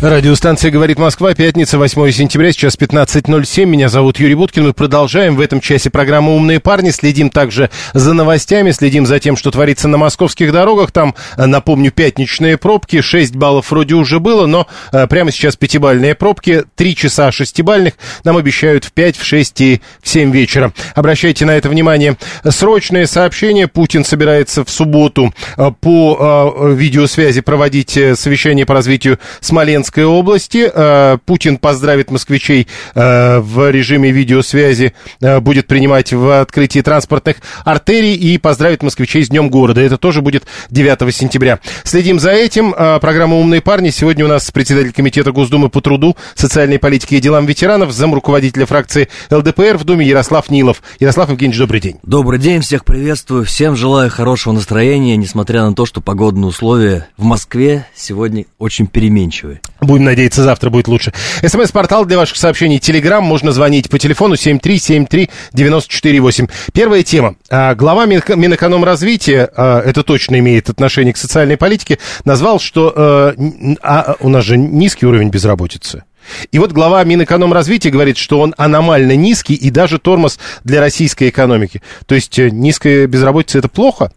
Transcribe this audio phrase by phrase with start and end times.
[0.00, 3.64] Радиостанция «Говорит Москва», пятница, 8 сентября, сейчас 15.07.
[3.64, 4.62] Меня зовут Юрий Буткин.
[4.62, 6.90] Мы продолжаем в этом часе программу «Умные парни».
[6.90, 10.92] Следим также за новостями, следим за тем, что творится на московских дорогах.
[10.92, 13.00] Там, напомню, пятничные пробки.
[13.00, 16.62] 6 баллов вроде уже было, но э, прямо сейчас пятибальные пробки.
[16.76, 20.72] 3 часа шестибальных нам обещают в 5, в 6 и в 7 вечера.
[20.94, 22.16] Обращайте на это внимание.
[22.48, 23.66] Срочное сообщение.
[23.66, 30.70] Путин собирается в субботу э, по э, видеосвязи проводить совещание по развитию Смоленска Луганской области.
[30.72, 38.14] Э, Путин поздравит москвичей э, в режиме видеосвязи, э, будет принимать в открытии транспортных артерий
[38.14, 39.80] и поздравит москвичей с Днем города.
[39.80, 41.60] Это тоже будет 9 сентября.
[41.84, 42.72] Следим за этим.
[42.72, 43.90] Программа «Умные парни».
[43.90, 48.66] Сегодня у нас председатель комитета Госдумы по труду, социальной политике и делам ветеранов, зам руководителя
[48.66, 50.82] фракции ЛДПР в Думе Ярослав Нилов.
[51.00, 51.96] Ярослав Евгеньевич, добрый день.
[52.02, 53.44] Добрый день, всех приветствую.
[53.44, 59.60] Всем желаю хорошего настроения, несмотря на то, что погодные условия в Москве сегодня очень переменчивые.
[59.80, 61.12] Будем надеяться, завтра будет лучше.
[61.46, 62.80] СМС-портал для ваших сообщений.
[62.80, 63.22] Телеграм.
[63.22, 66.50] Можно звонить по телефону 7373948.
[66.72, 67.36] Первая тема.
[67.48, 73.34] А, глава Минэкономразвития, а, это точно имеет отношение к социальной политике, назвал, что а,
[73.82, 76.02] а, у нас же низкий уровень безработицы.
[76.50, 81.82] И вот глава Минэкономразвития говорит, что он аномально низкий и даже тормоз для российской экономики.
[82.06, 84.10] То есть э, низкая безработица это плохо?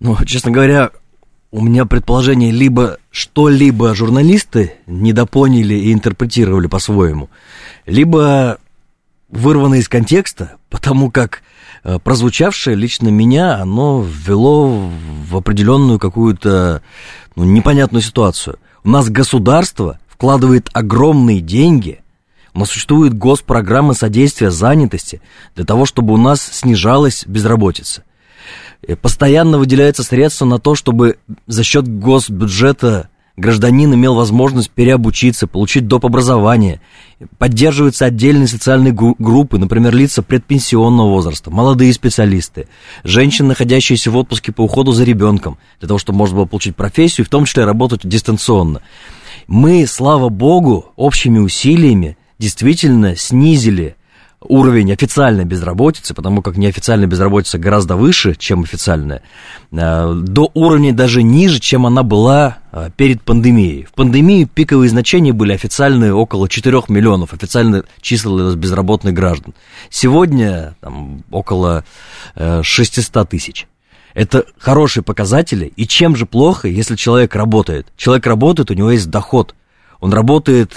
[0.00, 0.90] Ну, честно говоря,
[1.54, 7.30] у меня предположение, либо что-либо журналисты недопоняли и интерпретировали по-своему,
[7.86, 8.58] либо
[9.28, 11.42] вырвано из контекста, потому как
[11.84, 14.90] э, прозвучавшее лично меня, оно ввело
[15.28, 16.82] в определенную какую-то
[17.36, 18.58] ну, непонятную ситуацию.
[18.82, 22.00] У нас государство вкладывает огромные деньги,
[22.52, 25.20] у нас существует госпрограмма содействия занятости
[25.54, 28.02] для того, чтобы у нас снижалась безработица–
[29.00, 36.04] постоянно выделяются средства на то, чтобы за счет госбюджета гражданин имел возможность переобучиться, получить доп.
[36.04, 36.80] образование.
[37.38, 42.68] Поддерживаются отдельные социальные группы, например, лица предпенсионного возраста, молодые специалисты,
[43.02, 47.24] женщины, находящиеся в отпуске по уходу за ребенком, для того, чтобы можно было получить профессию,
[47.24, 48.82] в том числе работать дистанционно.
[49.46, 53.96] Мы, слава богу, общими усилиями действительно снизили
[54.48, 59.22] уровень официальной безработицы, потому как неофициальная безработица гораздо выше, чем официальная,
[59.72, 63.84] э, до уровня даже ниже, чем она была э, перед пандемией.
[63.84, 69.54] В пандемии пиковые значения были официальные около 4 миллионов, официально числилось безработных граждан.
[69.90, 71.84] Сегодня там, около
[72.36, 73.66] 600 э, тысяч.
[74.12, 75.72] Это хорошие показатели.
[75.74, 77.88] И чем же плохо, если человек работает?
[77.96, 79.56] Человек работает, у него есть доход.
[79.98, 80.72] Он работает,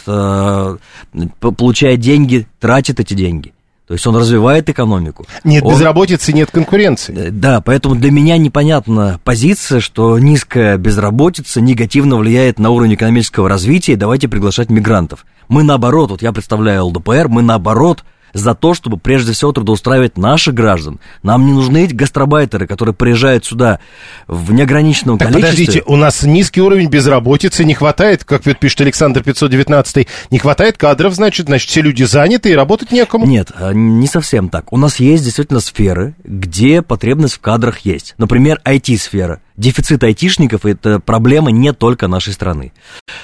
[1.39, 3.53] получает деньги, тратит эти деньги.
[3.87, 5.25] То есть он развивает экономику.
[5.45, 5.73] Нет он...
[5.73, 7.27] безработицы, нет конкуренции.
[7.27, 13.47] Э, да, поэтому для меня непонятна позиция, что низкая безработица негативно влияет на уровень экономического
[13.47, 15.25] развития, и давайте приглашать мигрантов.
[15.47, 18.03] Мы наоборот, вот я представляю ЛДПР, мы наоборот
[18.37, 20.99] за то, чтобы прежде всего трудоустраивать наших граждан.
[21.23, 23.79] Нам не нужны эти гастробайтеры, которые приезжают сюда
[24.27, 25.65] в неограниченном так количестве.
[25.65, 31.15] Подождите, у нас низкий уровень безработицы, не хватает, как пишет Александр 519, не хватает кадров,
[31.15, 33.25] значит, значит, все люди заняты и работать некому.
[33.25, 34.71] Нет, а, не совсем так.
[34.71, 38.13] У нас есть действительно сферы, где потребность в кадрах есть.
[38.17, 39.41] Например, IT-сфера.
[39.55, 42.73] Дефицит айтишников– это проблема не только нашей страны.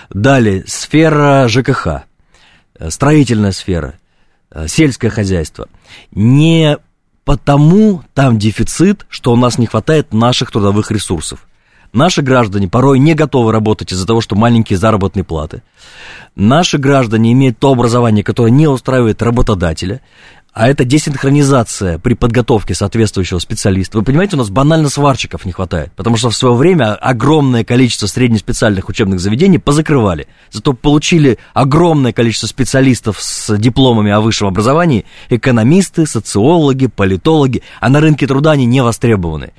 [0.09, 2.05] Далее, сфера ЖКХ,
[2.79, 4.02] э, строительная сфера, Э,
[4.67, 5.67] сельское хозяйство.
[6.11, 6.77] Не
[7.25, 11.47] потому там дефицит, что у нас не хватает наших трудовых ресурсов.
[11.93, 15.61] Наши граждане порой не готовы работать из-за того, что маленькие заработные платы.
[16.35, 20.01] Наши граждане имеют то образование, которое не устраивает работодателя.
[20.53, 23.97] А это десинхронизация при подготовке соответствующего специалиста.
[23.97, 28.05] Вы понимаете, у нас банально сварщиков не хватает, потому что в свое время огромное количество
[28.05, 30.27] среднеспециальных учебных заведений позакрывали.
[30.51, 37.99] Зато получили огромное количество специалистов с дипломами о высшем образовании, экономисты, социологи, политологи, а на
[37.99, 39.53] рынке труда они не востребованы.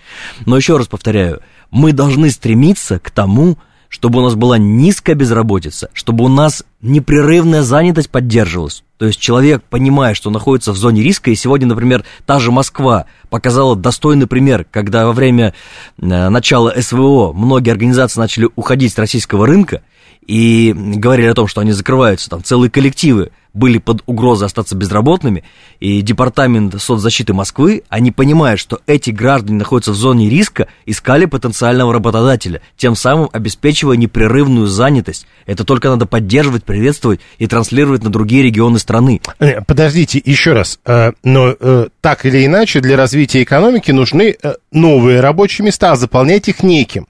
[0.46, 1.40] Но еще раз повторяю,
[1.72, 3.58] мы должны стремиться к тому,
[3.94, 8.82] чтобы у нас была низкая безработица, чтобы у нас непрерывная занятость поддерживалась.
[8.98, 13.04] То есть человек, понимая, что находится в зоне риска, и сегодня, например, та же Москва
[13.30, 15.54] показала достойный пример, когда во время
[15.96, 19.84] э, начала СВО многие организации начали уходить с российского рынка
[20.26, 25.44] и говорили о том, что они закрываются, там целые коллективы были под угрозой остаться безработными,
[25.80, 31.92] и Департамент соцзащиты Москвы, они понимают, что эти граждане находятся в зоне риска, искали потенциального
[31.92, 35.26] работодателя, тем самым обеспечивая непрерывную занятость.
[35.46, 39.20] Это только надо поддерживать, приветствовать и транслировать на другие регионы страны.
[39.38, 40.80] Э, подождите, еще раз.
[40.84, 44.36] Э, но э, так или иначе, для развития экономики нужны
[44.72, 47.06] новые рабочие места, а заполнять их неким.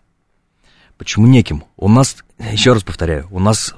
[0.99, 1.65] Почему неким?
[1.77, 2.17] У нас,
[2.53, 3.75] еще раз повторяю, у нас...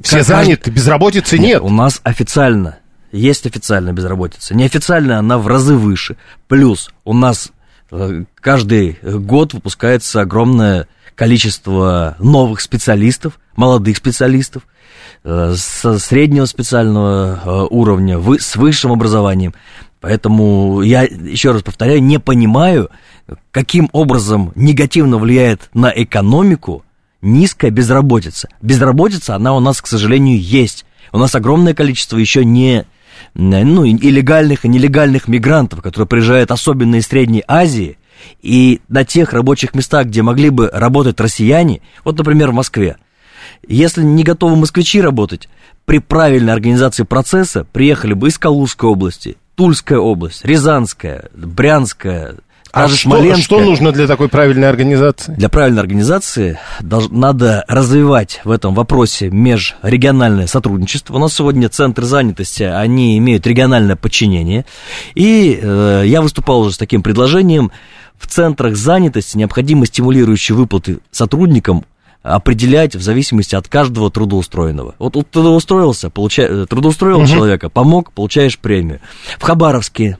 [0.00, 1.54] Все как, заняты, безработицы нет.
[1.54, 1.62] нет.
[1.62, 2.78] У нас официально
[3.14, 4.54] есть официальная безработица.
[4.54, 6.16] Неофициально она в разы выше.
[6.48, 7.52] Плюс у нас
[7.90, 14.64] э, каждый год выпускается огромное количество новых специалистов, молодых специалистов,
[15.22, 19.54] э, с среднего специального э, уровня, с высшим образованием.
[20.00, 22.90] Поэтому я, еще раз повторяю, не понимаю,
[23.52, 26.83] каким образом негативно влияет на экономику
[27.24, 28.48] низкая безработица.
[28.60, 30.84] Безработица, она у нас, к сожалению, есть.
[31.12, 32.86] У нас огромное количество еще не
[33.34, 37.98] ну, и легальных и нелегальных мигрантов, которые приезжают особенно из Средней Азии,
[38.42, 42.96] и на тех рабочих местах, где могли бы работать россияне, вот, например, в Москве,
[43.66, 45.48] если не готовы москвичи работать,
[45.84, 52.36] при правильной организации процесса приехали бы из Калужской области, Тульская область, Рязанская, Брянская,
[52.74, 55.32] а что, что нужно для такой правильной организации?
[55.34, 61.14] Для правильной организации долж, надо развивать в этом вопросе межрегиональное сотрудничество.
[61.14, 64.66] У нас сегодня центры занятости, они имеют региональное подчинение.
[65.14, 67.70] И э, я выступал уже с таким предложением.
[68.18, 71.84] В центрах занятости необходимо стимулирующие выплаты сотрудникам
[72.24, 74.94] определять в зависимости от каждого трудоустроенного.
[74.98, 77.26] Вот, вот трудоустроился, получай, э, трудоустроил угу.
[77.26, 79.00] человека, помог, получаешь премию.
[79.38, 80.16] В Хабаровске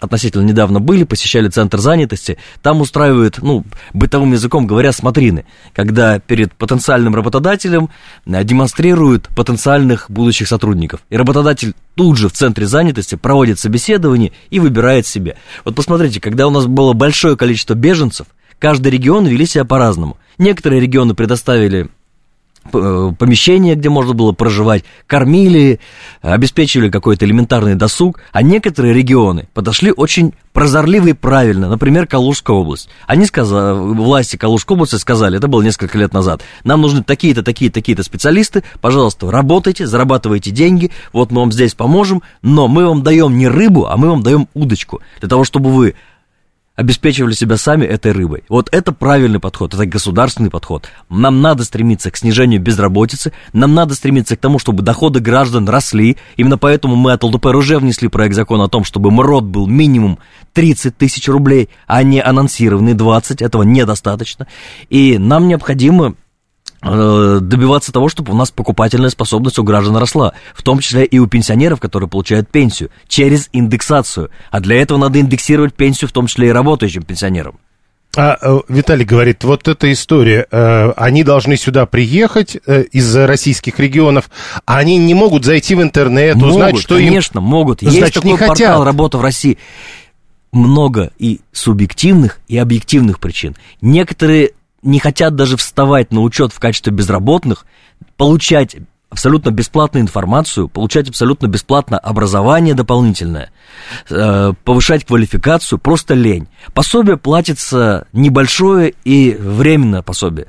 [0.00, 3.64] относительно недавно были, посещали центр занятости, там устраивают, ну,
[3.94, 7.88] бытовым языком говоря, смотрины, когда перед потенциальным работодателем
[8.26, 11.02] э, демонстрируют потенциальных будущих сотрудников.
[11.08, 15.36] И работодатель тут же в центре занятости проводит собеседование и выбирает себе.
[15.64, 18.26] Вот посмотрите, когда у нас было большое количество беженцев,
[18.58, 20.16] каждый регион вели себя по-разному.
[20.38, 21.88] Некоторые регионы предоставили
[22.72, 25.80] э, помещение, где можно было проживать, кормили,
[26.22, 32.88] обеспечивали какой-то элементарный досуг, а некоторые регионы подошли очень прозорливо и правильно, например, Калужская область.
[33.08, 37.74] Они сказали, власти Калужской области сказали, это было несколько лет назад, нам нужны такие-то, такие-то,
[37.74, 43.36] такие-то специалисты, пожалуйста, работайте, зарабатывайте деньги, вот мы вам здесь поможем, но мы вам даем
[43.38, 45.94] не рыбу, а мы вам даем удочку, для того, чтобы вы
[46.78, 48.44] обеспечивали себя сами этой рыбой.
[48.48, 50.88] Вот это правильный подход, это государственный подход.
[51.10, 56.16] Нам надо стремиться к снижению безработицы, нам надо стремиться к тому, чтобы доходы граждан росли.
[56.36, 60.20] Именно поэтому мы от ЛДПР уже внесли проект закона о том, чтобы МРОД был минимум
[60.52, 63.42] 30 тысяч рублей, а не анонсированный 20.
[63.42, 64.46] Этого недостаточно.
[64.88, 66.14] И нам необходимо
[66.80, 71.26] добиваться того, чтобы у нас покупательная способность у граждан росла, в том числе и у
[71.26, 74.30] пенсионеров, которые получают пенсию, через индексацию.
[74.50, 77.58] А для этого надо индексировать пенсию, в том числе и работающим пенсионерам.
[78.16, 84.30] А, э, Виталий говорит, вот эта история, э, они должны сюда приехать из российских регионов,
[84.64, 87.08] а они не могут зайти в интернет, могут, узнать, что конечно, им...
[87.08, 87.82] конечно, могут.
[87.82, 88.84] Есть Значит, такой не портал хотят.
[88.84, 89.58] «Работа в России».
[90.50, 93.54] Много и субъективных, и объективных причин.
[93.82, 94.52] Некоторые
[94.82, 97.66] не хотят даже вставать на учет в качестве безработных,
[98.16, 98.76] получать
[99.10, 103.50] абсолютно бесплатную информацию, получать абсолютно бесплатно образование дополнительное,
[104.10, 106.46] э, повышать квалификацию, просто лень.
[106.74, 110.46] Пособие платится небольшое и временное пособие.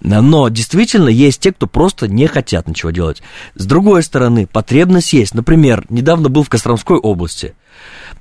[0.00, 3.22] Но действительно есть те, кто просто не хотят ничего делать.
[3.54, 5.34] С другой стороны, потребность есть.
[5.34, 7.54] Например, недавно был в Костромской области.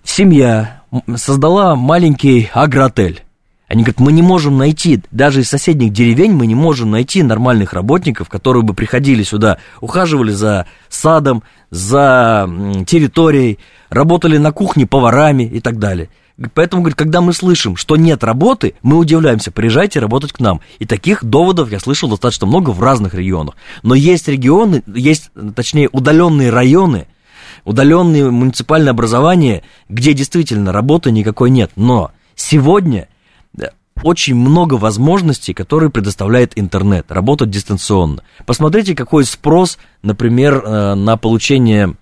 [0.03, 0.83] Семья
[1.17, 3.24] создала маленький агроотель.
[3.67, 7.73] Они говорят, мы не можем найти, даже из соседних деревень мы не можем найти нормальных
[7.73, 11.41] работников, которые бы приходили сюда, ухаживали за садом,
[11.71, 12.47] за
[12.85, 13.57] территорией,
[13.89, 16.09] работали на кухне поварами и так далее.
[16.53, 20.59] Поэтому, говорит, когда мы слышим, что нет работы, мы удивляемся, приезжайте работать к нам.
[20.79, 23.55] И таких доводов я слышал достаточно много в разных регионах.
[23.83, 27.07] Но есть регионы, есть, точнее, удаленные районы,
[27.63, 31.71] удаленные муниципальные образования, где действительно работы никакой нет.
[31.77, 33.07] Но сегодня
[34.03, 38.23] очень много возможностей, которые предоставляет интернет, работать дистанционно.
[38.45, 41.95] Посмотрите, какой спрос, например, э, на получение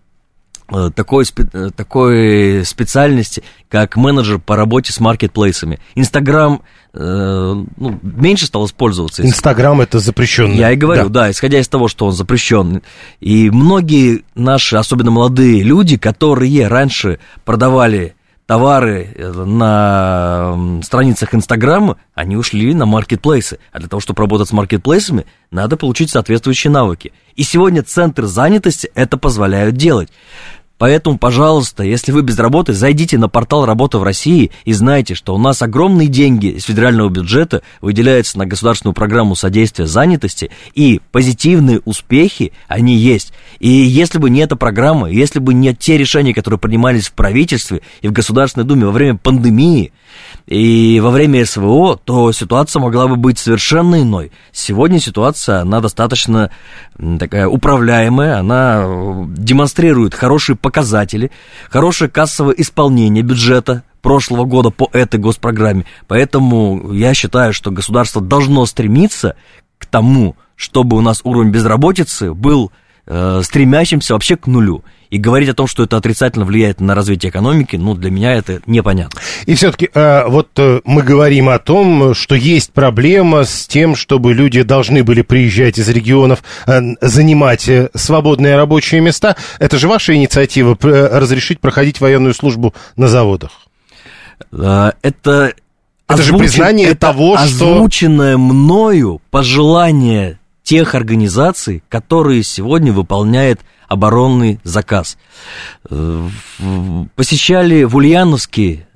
[0.70, 5.80] э, такой, э, такой специальности, как менеджер по работе с маркетплейсами.
[5.96, 6.62] Инстаграм
[6.96, 7.66] ну,
[8.04, 9.26] меньше стал использоваться.
[9.26, 10.58] Инстаграм это запрещенный.
[10.58, 11.22] Я и говорю, да.
[11.22, 12.84] да, исходя из того, что он запрещен.
[13.20, 18.14] И многие наши, особенно молодые люди, которые раньше продавали
[18.46, 23.60] товары э, на страницах Инстаграма, они ушли на маркетплейсы.
[23.72, 27.14] А для того, чтобы работать с маркетплейсами, надо получить соответствующие навыки.
[27.36, 30.10] И сегодня центры занятости это позволяют делать.
[30.84, 35.34] Поэтому, пожалуйста, если вы без работы, зайдите на портал «Работа в России» и знайте, что
[35.34, 41.80] у нас огромные деньги из федерального бюджета выделяются на государственную программу содействия занятости, и позитивные
[41.86, 43.32] успехи, они есть.
[43.60, 47.80] И если бы не эта программа, если бы не те решения, которые принимались в правительстве
[48.02, 49.94] и в Государственной Думе во время пандемии,
[50.46, 54.32] и во время СВО, то ситуация могла бы быть совершенно иной.
[54.52, 56.52] Сегодня ситуация, она достаточно
[57.20, 61.32] такая управляемая, она э, демонстрирует хорошие показатели,
[61.70, 65.86] хорошее кассовое исполнение бюджета прошлого года по этой госпрограмме.
[66.08, 69.36] Поэтому я считаю, что государство должно стремиться
[69.78, 72.72] к тому, чтобы у нас уровень безработицы был
[73.06, 74.84] э, стремящимся вообще к нулю.
[75.10, 78.62] И говорить о том, что это отрицательно влияет на развитие экономики, ну, для меня это
[78.66, 79.22] непонятно.
[79.46, 84.34] И все-таки э, вот э, мы говорим о том, что есть проблема с тем, чтобы
[84.34, 89.36] люди должны были приезжать из регионов, э, занимать э, свободные рабочие места.
[89.60, 93.52] Это же ваша инициатива э, разрешить проходить военную службу на заводах.
[94.52, 95.54] Э, это
[96.08, 97.46] это озвучен, же признание это того, что...
[97.46, 100.40] Озвученное мною пожелание
[100.74, 105.20] тех организаций, которые сегодня выполняют оборонный заказ.
[105.88, 106.28] Э,
[107.16, 108.88] посещали в Ульяновске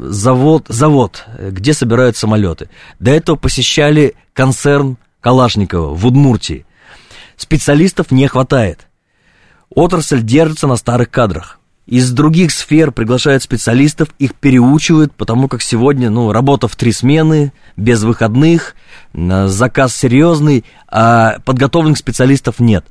[0.00, 2.70] завод, завод, где собирают самолеты.
[3.00, 6.64] До этого посещали концерн Калашникова в Удмуртии.
[7.36, 8.86] Специалистов не хватает.
[9.68, 11.57] Отрасль держится на старых кадрах.
[11.88, 17.54] Из других сфер приглашают специалистов, их переучивают, потому как сегодня, ну, работа в три смены,
[17.78, 18.74] без выходных,
[19.14, 22.84] заказ серьезный, а подготовленных специалистов нет.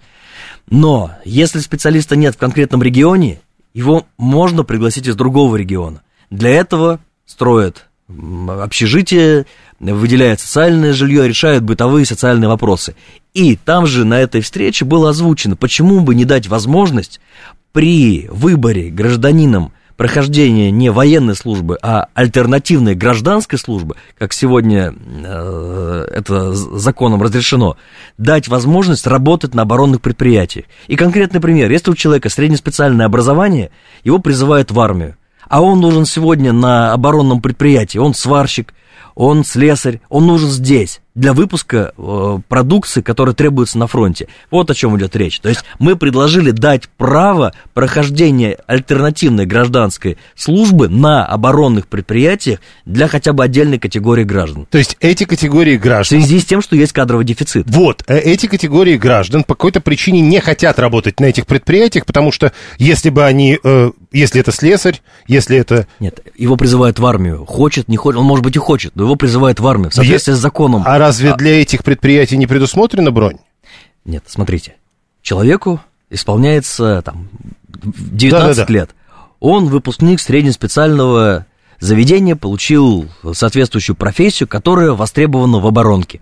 [0.68, 3.40] Но если специалиста нет в конкретном регионе,
[3.76, 6.02] его можно пригласить из другого региона.
[6.32, 9.46] Для этого строят общежитие,
[9.80, 12.96] выделяют социальное жилье, решают бытовые социальные вопросы.
[13.36, 17.20] И там же на этой встрече было озвучено, почему бы не дать возможность
[17.72, 26.54] при выборе гражданином прохождения не военной службы, а альтернативной гражданской службы, как сегодня э, это
[26.54, 27.78] законом разрешено,
[28.18, 30.66] дать возможность работать на оборонных предприятиях.
[30.88, 31.72] И конкретный пример.
[31.72, 33.72] Если у человека среднеспециальное образование,
[34.04, 35.18] его призывают в армию,
[35.50, 38.74] а он нужен сегодня на оборонном предприятии, он сварщик,
[39.16, 44.28] он слесарь, он нужен здесь для выпуска э, продукции, которая требуется на фронте.
[44.52, 45.40] Вот о чем идет речь.
[45.40, 53.34] То есть мы предложили дать право прохождения альтернативной гражданской службы на оборонных предприятиях для хотя
[53.34, 54.68] бы отдельной категории граждан.
[54.70, 56.20] То есть эти категории граждан...
[56.20, 57.66] В связи с тем, что есть кадровый дефицит.
[57.68, 62.32] Вот, э, эти категории граждан по какой-то причине не хотят работать на этих предприятиях, потому
[62.32, 65.88] что если бы они, э, если это слесарь, если это...
[66.00, 67.44] Нет, его призывают в армию.
[67.44, 70.34] Хочет, не хочет, он может быть и хочет, но его призывают в армию в соответствии
[70.34, 70.38] Я...
[70.38, 70.84] с законом.
[70.86, 71.36] А разве а...
[71.36, 73.38] для этих предприятий не предусмотрена бронь?
[74.06, 74.76] Нет, смотрите.
[75.22, 77.30] Человеку исполняется там
[77.68, 78.74] 19 да, да, да.
[78.74, 78.92] лет.
[79.40, 81.46] Он выпускник среднеспециального
[81.80, 86.22] заведения, получил соответствующую профессию, которая востребована в оборонке.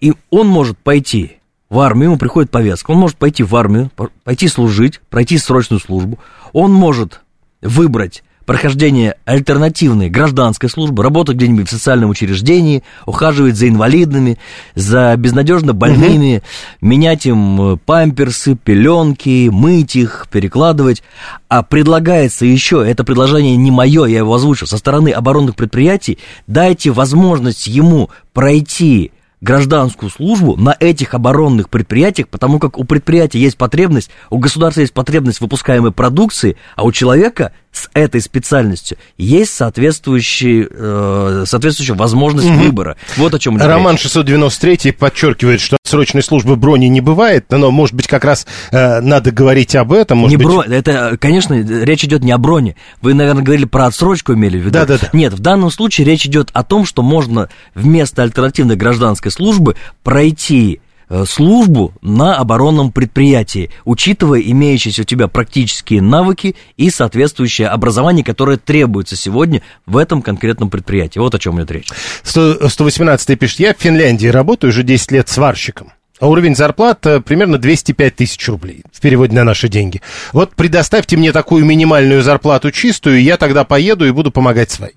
[0.00, 1.36] И он может пойти
[1.68, 3.90] в армию, ему приходит повестка, он может пойти в армию,
[4.24, 6.18] пойти служить, пройти срочную службу,
[6.52, 7.20] он может
[7.60, 14.38] выбрать прохождение альтернативной гражданской службы, работать где-нибудь в социальном учреждении, ухаживать за инвалидами,
[14.74, 16.86] за безнадежно больными, угу.
[16.86, 21.02] менять им э, памперсы, пеленки, мыть их, перекладывать.
[21.48, 26.92] А предлагается еще, это предложение не мое, я его озвучил, со стороны оборонных предприятий, дайте
[26.92, 29.10] возможность ему пройти
[29.40, 34.92] гражданскую службу на этих оборонных предприятиях, потому как у предприятия есть потребность, у государства есть
[34.92, 42.58] потребность выпускаемой продукции, а у человека с этой специальностью есть соответствующий, э, соответствующая возможность угу.
[42.58, 42.96] выбора.
[43.16, 44.02] Вот о чем Роман речь.
[44.02, 49.30] 693 подчеркивает, что срочной службы брони не бывает, но, может быть, как раз э, надо
[49.30, 50.18] говорить об этом.
[50.18, 50.54] Может не быть...
[50.54, 52.76] бронь, это, конечно, речь идет не о броне.
[53.02, 54.70] Вы, наверное, говорили про отсрочку, имели в виду.
[54.70, 55.10] Да, да, да.
[55.12, 60.80] Нет, в данном случае речь идет о том, что можно вместо альтернативной гражданской службы пройти
[61.24, 69.16] службу на оборонном предприятии, учитывая имеющиеся у тебя практические навыки и соответствующее образование, которое требуется
[69.16, 71.18] сегодня в этом конкретном предприятии.
[71.18, 71.88] Вот о чем идет речь.
[72.22, 75.92] 118 пишет, я в Финляндии работаю уже 10 лет сварщиком.
[76.18, 80.00] А уровень зарплат э, примерно 205 тысяч рублей в переводе на наши деньги.
[80.32, 84.96] Вот предоставьте мне такую минимальную зарплату чистую, я тогда поеду и буду помогать своим.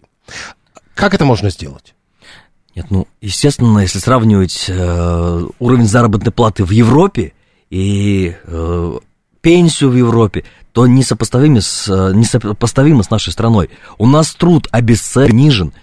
[0.95, 1.93] Как это можно сделать?
[2.75, 7.33] Нет, ну, естественно, если сравнивать э, уровень заработной платы в Европе
[7.69, 8.99] и э,
[9.41, 13.69] пенсию в Европе, то несопоставимо с, э, несопоставимо с нашей страной.
[13.97, 15.73] У нас труд обесценен.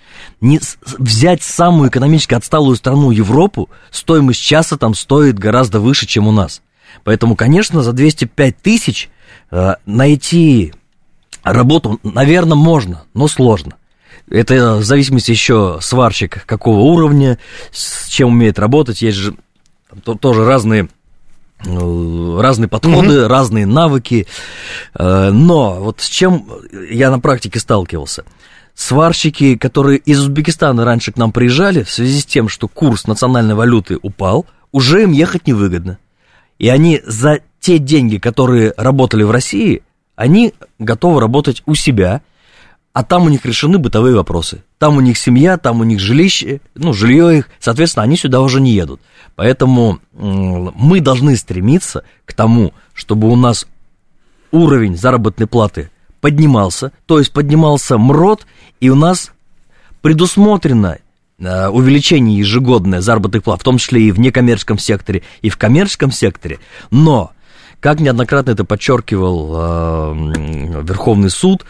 [0.41, 0.61] Не,
[0.99, 6.63] взять самую экономически отсталую страну Европу, стоимость часа там стоит гораздо выше, чем у нас.
[7.05, 9.11] Поэтому, конечно, за 205 тысяч
[9.51, 10.73] э, найти
[11.43, 13.77] работу, наверное, можно, но сложно.
[14.29, 17.39] Это в зависимости еще сварщик какого уровня,
[17.71, 19.03] с чем умеет работать.
[19.03, 19.37] Есть же
[20.21, 20.89] тоже разные
[21.65, 23.29] э, разные подходы, угу.
[23.29, 24.27] разные навыки.
[24.95, 26.49] Э, но вот с чем
[26.91, 28.25] я на практике сталкивался?
[28.75, 33.55] Сварщики, которые из Узбекистана раньше к нам приезжали, в связи с тем, что курс национальной
[33.55, 35.99] валюты упал, уже им ехать невыгодно.
[36.59, 39.83] И они за те деньги, которые работали в России,
[40.15, 42.23] они готовы работать у себя,
[42.97, 44.63] а там у них решены бытовые вопросы.
[44.79, 48.59] Там у них семья, там у них жилище, ну, жилье их, соответственно, они сюда уже
[48.59, 49.03] не едут.
[49.35, 53.67] Поэтому мы должны стремиться к тому, чтобы у нас
[54.51, 55.91] уровень заработной платы
[56.23, 58.47] поднимался, то есть поднимался МРОД,
[58.81, 59.31] и у нас
[60.01, 60.97] предусмотрено
[61.39, 66.13] э, увеличение ежегодное заработных плат, в том числе и в некоммерческом секторе, и в коммерческом
[66.13, 66.61] секторе,
[66.91, 67.33] но,
[67.81, 70.15] как неоднократно это подчеркивал э,
[70.83, 71.67] Верховный суд,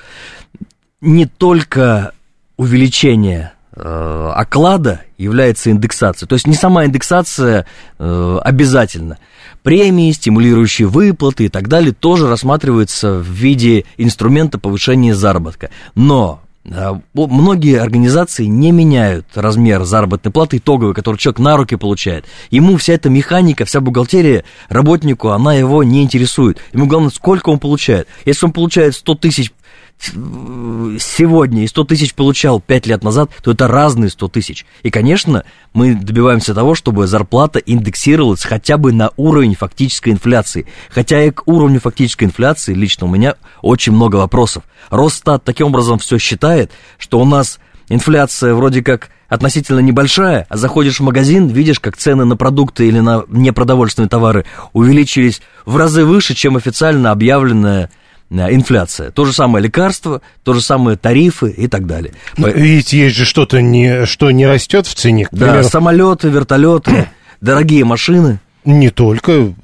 [1.01, 2.13] не только
[2.57, 6.29] увеличение э, оклада является индексацией.
[6.29, 7.67] То есть не сама индексация
[7.99, 9.19] э, обязательно.
[9.63, 15.71] Премии, стимулирующие выплаты и так далее тоже рассматриваются в виде инструмента повышения заработка.
[15.95, 22.25] Но э, Многие организации не меняют размер заработной платы итоговой, который человек на руки получает.
[22.51, 26.59] Ему вся эта механика, вся бухгалтерия работнику, она его не интересует.
[26.73, 28.09] Ему главное, сколько он получает.
[28.25, 29.53] Если он получает 100 тысяч
[29.99, 34.67] сегодня и 100 тысяч получал 5 лет назад, то это разные 100 тысяч.
[34.83, 40.67] И, конечно, мы добиваемся того, чтобы зарплата индексировалась хотя бы на уровень фактической инфляции.
[40.91, 44.65] Хотя и к уровню фактической инфляции лично у меня очень много вопросов.
[44.91, 51.01] Росстат таким образом все считает, что у нас инфляция вроде как относительно небольшая, а заходишь
[51.01, 56.35] в магазин, видишь, как цены на продукты или на непродовольственные товары увеличились в разы выше,
[56.35, 57.89] чем официально объявленная Э,
[58.31, 59.11] инфляция.
[59.11, 62.13] То же самое лекарство, то же самое тарифы и так далее.
[62.37, 65.29] Но ведь есть же что-то, не, что не растет в цене.
[65.31, 67.09] Да, самолеты, вертолеты,
[67.41, 68.41] дорогие машины.
[68.65, 69.55] Не только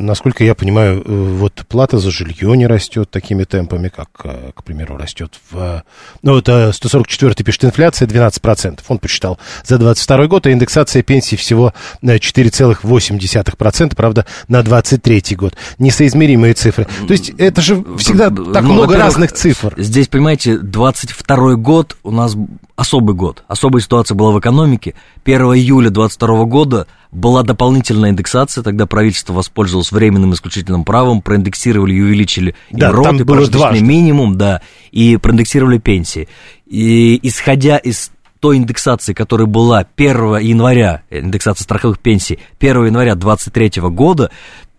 [0.00, 4.64] насколько я понимаю, э, вот плата за жилье не растет такими темпами, как, э, к
[4.64, 5.84] примеру, растет в...
[6.22, 8.80] Ну, это 144 пишет инфляция 12%.
[8.88, 15.54] Он посчитал за 22 год, а индексация пенсии всего 4,8%, правда, на 23 год.
[15.78, 16.86] Несоизмеримые цифры.
[17.06, 19.74] То есть это же всегда так ну, много разных цифр.
[19.76, 22.36] Здесь, понимаете, 22 год у нас
[22.76, 23.44] особый год.
[23.46, 24.94] Особая ситуация была в экономике.
[25.24, 32.00] 1 июля 2022 года была дополнительная индексация, тогда правительство воспользовалось временным исключительным правом, проиндексировали и
[32.00, 34.60] увеличили да, и роты, прожиточный минимум, да,
[34.92, 36.28] и проиндексировали пенсии.
[36.66, 43.82] И исходя из той индексации, которая была 1 января, индексация страховых пенсий, 1 января 2023
[43.90, 44.30] года,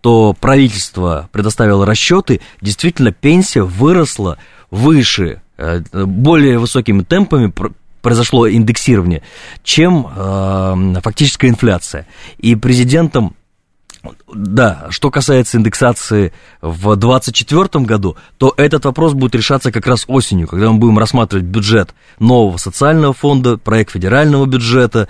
[0.01, 4.37] то правительство предоставило расчеты, действительно пенсия выросла
[4.71, 7.53] выше, э, более высокими темпами
[8.01, 9.21] произошло индексирование,
[9.63, 12.07] чем э, фактическая инфляция.
[12.37, 13.35] И президентом
[14.33, 20.47] да, что касается индексации в 2024 году, то этот вопрос будет решаться как раз осенью,
[20.47, 25.07] когда мы будем рассматривать бюджет нового социального фонда, проект федерального бюджета,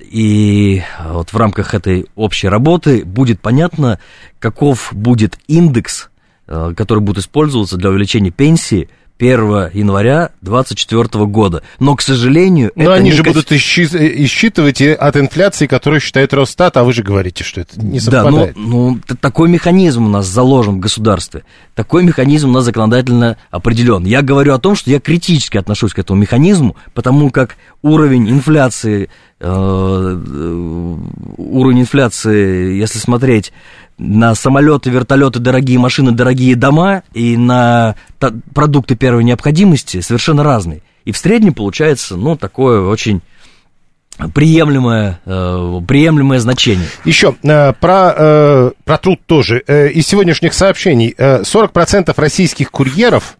[0.00, 3.98] и вот в рамках этой общей работы будет понятно,
[4.38, 6.10] каков будет индекс,
[6.46, 8.88] э, который будет использоваться для увеличения пенсии–
[9.20, 11.62] 1 января 2024 года.
[11.78, 12.72] Но, к сожалению...
[12.74, 13.34] Но они же кос...
[13.34, 18.54] будут исчитывать от инфляции, которую считает Росстат, а вы же говорите, что это не совпадает.
[18.54, 21.42] Да, ну, ну такой механизм у нас заложен в государстве.
[21.74, 24.04] Такой механизм у нас законодательно определен.
[24.04, 29.10] Я говорю о том, что я критически отношусь к этому механизму, потому как уровень инфляции,
[29.38, 30.96] э, э
[31.36, 33.52] уровень инфляции, если смотреть
[34.00, 37.96] на самолеты, вертолеты, дорогие машины, дорогие дома и на
[38.54, 40.80] продукты первой необходимости совершенно разные.
[41.04, 43.20] И в среднем получается, ну, такое очень
[44.34, 46.86] приемлемое, э, приемлемое значение.
[47.04, 49.62] Еще э, про, э, про труд тоже.
[49.66, 51.14] Э, из сегодняшних сообщений.
[51.16, 53.36] Э, 40% российских курьеров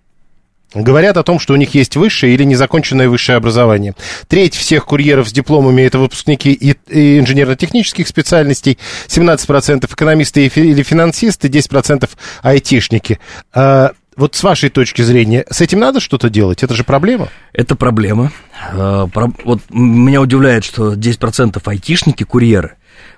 [0.75, 3.95] говорят о том, что у них есть высшее или незаконченное высшее образование.
[4.29, 8.79] Треть всех курьеров с дипломами это выпускники и, и инженерно-технических специальностей,
[9.09, 12.09] 17% экономисты или финансисты, 10%
[12.43, 13.19] айтишники.
[13.53, 16.63] А, вот с вашей точки зрения, с этим надо что-то делать?
[16.63, 17.29] Это же проблема?
[17.53, 18.33] Это проблема.
[18.73, 19.09] А,
[19.45, 22.77] вот меня удивляет, что 10% айтишники, курьеры.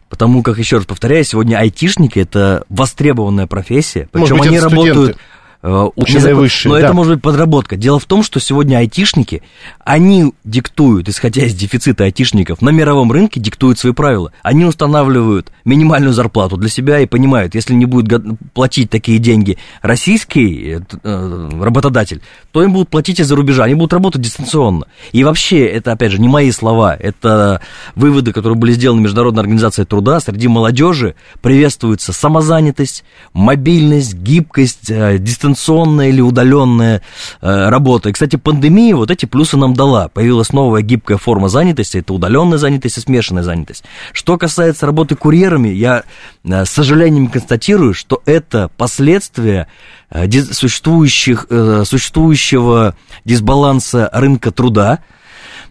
[0.09, 4.09] Потому как, еще раз повторяю, сегодня айтишники это востребованная профессия.
[4.13, 5.21] Причем быть, они работают студенты.
[5.63, 6.87] Э, незакон- высшие, Но да.
[6.87, 7.77] это может быть подработка.
[7.77, 9.43] Дело в том, что сегодня айтишники,
[9.85, 14.33] они диктуют, исходя из дефицита айтишников, на мировом рынке диктуют свои правила.
[14.43, 18.23] Они устанавливают минимальную зарплату для себя и понимают, если не будет
[18.55, 22.21] платить такие деньги российский э, э, работодатель,
[22.51, 24.87] то им будут платить из-за рубежа, они будут работать дистанционно.
[25.13, 27.61] И вообще, это, опять же, не мои слова, это
[27.95, 35.19] выводы, которые были сделаны Международной организацией труда, среди молодежи приветствуется самозанятость, мобильность, гибкость, э,
[35.53, 37.03] дистанционная или удаленная
[37.41, 38.09] э, работа.
[38.09, 40.09] И, кстати, пандемия вот эти плюсы нам дала.
[40.09, 43.85] Появилась новая гибкая форма занятости, это удаленная занятость и смешанная занятость.
[44.13, 46.05] Что касается работы курьерами, я
[46.45, 49.69] э, с сожалением констатирую, что это последствия
[50.11, 51.47] э, существующих,
[51.85, 55.01] существующего дисбаланса рынка труда,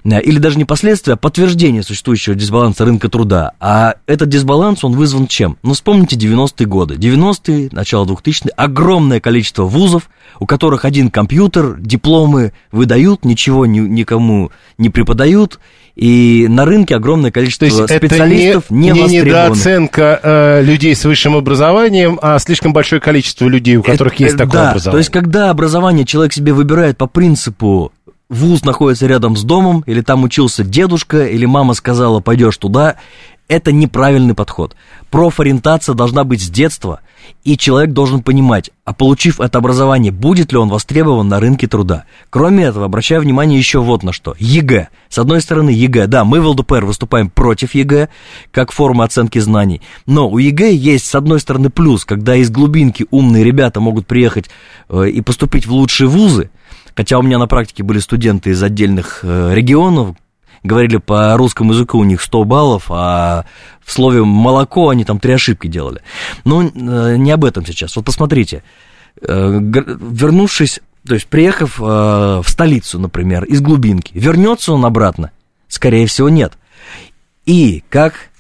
[0.03, 3.51] или даже не последствия, а подтверждение существующего дисбаланса рынка труда.
[3.59, 5.57] А этот дисбаланс, он вызван чем?
[5.63, 6.95] Ну, вспомните 90-е годы.
[6.95, 10.09] 90-е, начало 2000-е, огромное количество вузов,
[10.39, 15.59] у которых один компьютер, дипломы выдают, ничего ни- никому не преподают,
[15.95, 19.25] и на рынке огромное количество То есть это специалистов не, не, не востребованных.
[19.25, 24.35] недооценка э, людей с высшим образованием, а слишком большое количество людей, у которых Это- есть
[24.35, 24.91] э, такое да, образование.
[24.93, 27.91] То есть, когда образование человек себе выбирает по принципу
[28.32, 32.96] вуз находится рядом с домом, или там учился дедушка, или мама сказала, пойдешь туда,
[33.50, 34.78] это неправильный подход.
[35.10, 37.02] Профориентация должна быть с детства,
[37.44, 42.06] и человек должен понимать, а получив это образование, будет ли он востребован на рынке труда.
[42.30, 44.36] Кроме этого, обращаю внимание еще вот на что.
[44.39, 44.88] ЕГЭ.
[45.10, 46.08] С одной стороны, ЕГЭ.
[46.08, 48.08] Да, мы в ЛДПР выступаем против ЕГЭ,
[48.52, 49.82] как форма оценки знаний.
[50.06, 54.50] Но у ЕГЭ есть, с одной стороны, плюс, когда из глубинки умные ребята могут приехать
[54.88, 56.50] э, и поступить в лучшие вузы,
[56.95, 60.15] Хотя у меня на практике были студенты из отдельных э, регионов,
[60.63, 63.45] говорили по русскому языку у них 100 баллов, а
[63.84, 66.01] в слове молоко они там три ошибки делали.
[66.43, 67.95] Но э, не об этом сейчас.
[67.95, 68.63] Вот посмотрите,
[69.21, 75.32] э, вернувшись, то есть приехав в столицу, например, из глубинки, вернется он обратно?
[75.67, 76.54] Скорее всего, нет.
[77.45, 78.31] И как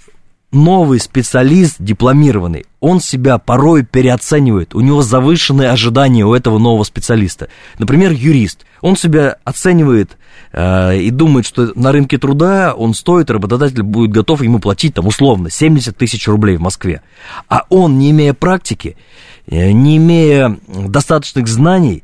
[0.51, 7.47] новый специалист, дипломированный, он себя порой переоценивает, у него завышенные ожидания у этого нового специалиста.
[7.79, 10.17] Например, юрист, он себя оценивает
[10.51, 15.07] э, и думает, что на рынке труда он стоит, работодатель будет готов ему платить там
[15.07, 17.01] условно 70 тысяч рублей в Москве.
[17.47, 18.97] А он, не имея практики,
[19.47, 22.03] э, не имея достаточных знаний,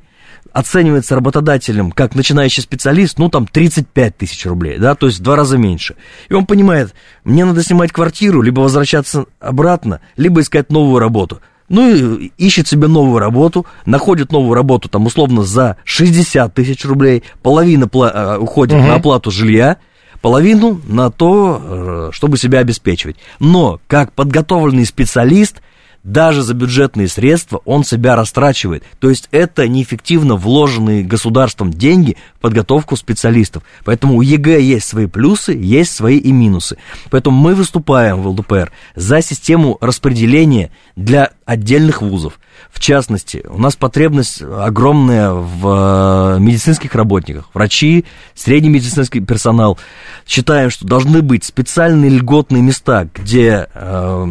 [0.58, 5.36] оценивается работодателем как начинающий специалист, ну, там, 35 тысяч рублей, да, то есть в два
[5.36, 5.94] раза меньше.
[6.30, 11.42] И он понимает, мне надо снимать квартиру, либо возвращаться обратно, либо искать новую работу.
[11.70, 17.22] Ну, и ищет себе новую работу, находит новую работу, там, условно, за 60 тысяч рублей,
[17.44, 19.78] половина пла- э, уходит на оплату жилья,
[20.24, 23.18] половину на то, э, чтобы себя обеспечивать.
[23.40, 25.62] Но, как подготовленный специалист,
[26.04, 28.84] даже за бюджетные средства он себя растрачивает.
[29.00, 33.64] То есть это неэффективно вложенные государством деньги в подготовку специалистов.
[33.84, 36.78] Поэтому у ЕГЭ есть свои плюсы, есть свои и минусы.
[37.10, 42.40] Поэтому мы выступаем в ЛДПР за систему распределения для отдельных вузов.
[42.72, 47.50] В частности, у нас потребность огромная в э, медицинских работниках.
[47.54, 48.06] Врачи,
[48.36, 49.80] средний медицинский персонал.
[50.26, 54.26] Считаем, что должны быть специальные льготные места, где э,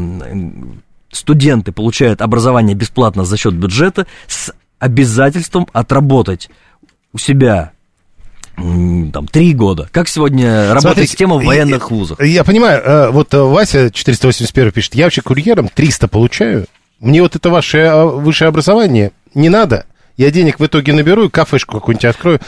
[1.17, 6.51] студенты получают образование бесплатно за счет бюджета с обязательством отработать
[7.13, 7.73] у себя
[8.57, 9.89] там три года.
[9.93, 12.23] Как сегодня работает Смотрите, система в военных вузах?
[12.23, 16.67] Я понимаю, э, вот э, Вася 481 пишет, я вообще курьером 300 получаю,
[16.99, 19.85] мне вот это ваше э, высшее образование не надо,
[20.17, 22.41] я денег в итоге наберу и кафешку какую-нибудь открою.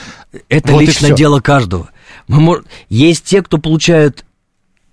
[0.48, 1.90] Это Вот личное дело каждого.
[2.26, 4.24] Мы мор- Есть те, кто получают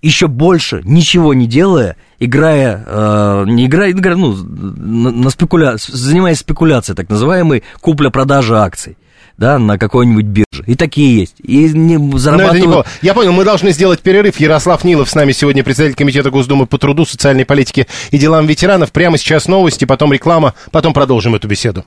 [0.02, 5.76] еще больше, ничего не делая, играя, э, не играя, играя, ну, на, на спекуля...
[5.78, 8.96] занимаясь спекуляцией, так называемой, купля-продажа акций,
[9.38, 10.64] да, на какой-нибудь бирже.
[10.66, 11.34] И такие есть.
[11.42, 12.60] И не Но это зарабатывают...
[12.60, 12.86] не было.
[13.02, 14.40] Я понял, мы должны сделать перерыв.
[14.40, 18.92] Ярослав Нилов с нами сегодня, председатель комитета Госдумы по труду, социальной политике и делам ветеранов.
[18.92, 21.84] Прямо сейчас новости, потом реклама, потом продолжим эту беседу.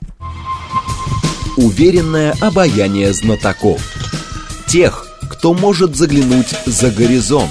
[1.56, 3.82] Уверенное обаяние знатоков.
[4.66, 7.50] Тех, кто может заглянуть за горизонт.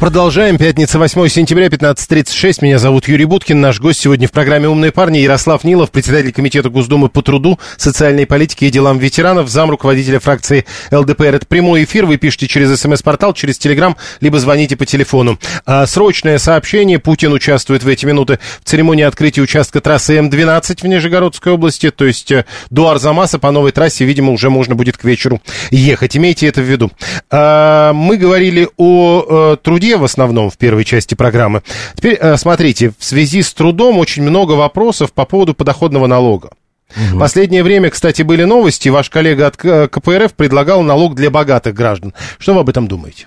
[0.00, 0.56] Продолжаем.
[0.56, 2.60] Пятница, 8 сентября, 15.36.
[2.62, 3.60] Меня зовут Юрий Буткин.
[3.60, 8.24] Наш гость сегодня в программе «Умные парни» Ярослав Нилов, председатель Комитета Госдумы по труду, социальной
[8.24, 11.34] политике и делам ветеранов, зам руководителя фракции ЛДПР.
[11.34, 12.06] Это прямой эфир.
[12.06, 15.38] Вы пишите через смс-портал, через телеграм, либо звоните по телефону.
[15.66, 16.98] А, срочное сообщение.
[16.98, 21.90] Путин участвует в эти минуты в церемонии открытия участка трассы М-12 в Нижегородской области.
[21.90, 26.16] То есть э, до Арзамаса по новой трассе, видимо, уже можно будет к вечеру ехать.
[26.16, 26.90] Имейте это в виду.
[27.30, 29.56] А, мы говорили о э,
[29.90, 31.62] труде в основном в первой части программы.
[31.94, 36.50] Теперь э, смотрите, в связи с трудом очень много вопросов по поводу подоходного налога.
[36.96, 37.18] Угу.
[37.18, 38.88] Последнее время, кстати, были новости.
[38.88, 42.14] Ваш коллега от КПРФ предлагал налог для богатых граждан.
[42.38, 43.26] Что вы об этом думаете?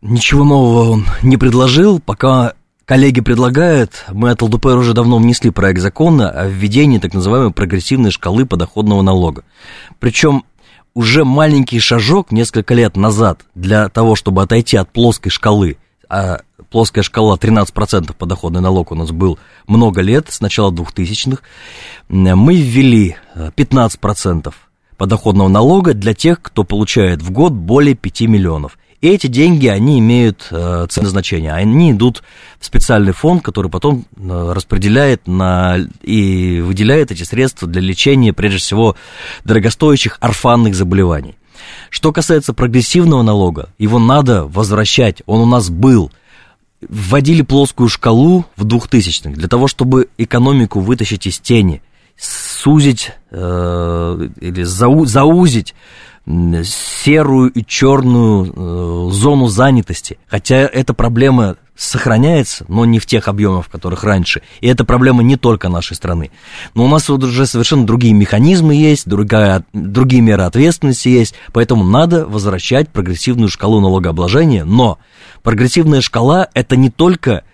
[0.00, 2.00] Ничего нового он не предложил.
[2.00, 7.50] Пока коллеги предлагают, мы от ЛДПР уже давно внесли проект закона о введении так называемой
[7.50, 9.42] прогрессивной шкалы подоходного налога.
[9.98, 10.44] Причем
[10.98, 15.76] уже маленький шажок несколько лет назад для того, чтобы отойти от плоской шкалы,
[16.08, 21.40] а плоская шкала 13% подоходный налог у нас был много лет, с начала 2000-х,
[22.08, 24.52] мы ввели 15%
[24.96, 28.76] подоходного налога для тех, кто получает в год более 5 миллионов.
[29.00, 31.52] Эти деньги, они имеют э, ценное значение.
[31.52, 32.24] Они идут
[32.58, 38.58] в специальный фонд, который потом э, распределяет на, и выделяет эти средства для лечения, прежде
[38.58, 38.96] всего,
[39.44, 41.36] дорогостоящих орфанных заболеваний.
[41.90, 46.10] Что касается прогрессивного налога, его надо возвращать, он у нас был.
[46.80, 51.82] Вводили плоскую шкалу в 2000-х для того, чтобы экономику вытащить из тени,
[52.16, 55.74] сузить э, или зау, заузить
[56.26, 60.18] серую и черную э, зону занятости.
[60.26, 64.42] Хотя эта проблема сохраняется, но не в тех объемах, в которых раньше.
[64.60, 66.32] И это проблема не только нашей страны.
[66.74, 72.26] Но у нас уже совершенно другие механизмы есть, другая, другие меры ответственности есть, поэтому надо
[72.26, 74.64] возвращать прогрессивную шкалу налогообложения.
[74.64, 74.98] Но
[75.44, 77.44] прогрессивная шкала– это не только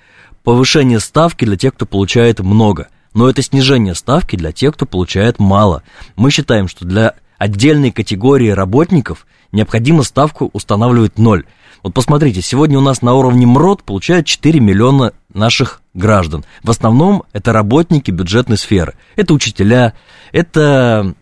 [0.43, 5.39] повышение ставки для тех, кто получает много, но это снижение ставки для тех, кто получает
[5.39, 5.83] мало.
[6.17, 11.45] Мы считаем, что для отдельной категории работников необходимо ставку устанавливать ноль.
[11.83, 16.47] Вот посмотрите, сегодня у нас на уровне МРОД получают 4 миллиона наших граждан.
[16.63, 18.95] В основном это работники бюджетной сферы.
[19.15, 19.93] Это учителя,
[20.33, 21.15] это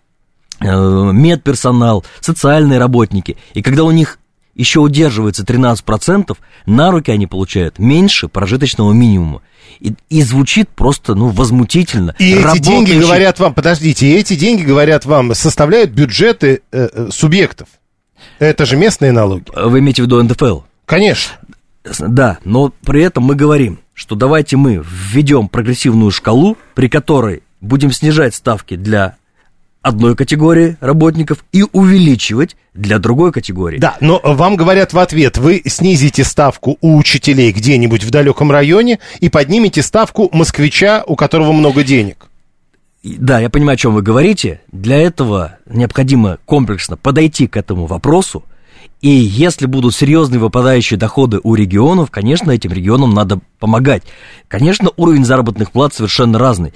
[0.60, 0.64] э,
[1.12, 3.36] медперсонал, социальные работники.
[3.54, 4.20] И когда у них
[4.54, 6.36] еще удерживается 13%,
[6.66, 9.42] на руки они получают меньше прожиточного минимума.
[9.80, 12.14] И, и звучит просто, ну, возмутительно.
[12.18, 17.08] И эти деньги говорят вам, подождите, и эти деньги, говорят вам, составляют бюджеты э, э,
[17.10, 17.68] субъектов.
[18.38, 19.44] Это же местные налоги.
[19.54, 20.60] Вы имеете в виду НДФЛ?
[20.86, 21.34] Конечно.
[21.98, 27.92] Да, но при этом мы говорим, что давайте мы введем прогрессивную шкалу, при которой будем
[27.92, 29.16] снижать ставки для
[29.82, 33.78] одной категории работников и увеличивать для другой категории.
[33.78, 39.00] Да, но вам говорят в ответ, вы снизите ставку у учителей где-нибудь в далеком районе
[39.20, 42.28] и поднимете ставку москвича, у которого много денег.
[43.02, 44.60] Да, я понимаю, о чем вы говорите.
[44.70, 48.44] Для этого необходимо комплексно подойти к этому вопросу.
[49.00, 54.04] И если будут серьезные выпадающие доходы у регионов, конечно, этим регионам надо помогать.
[54.46, 56.72] Конечно, уровень заработных плат совершенно разный.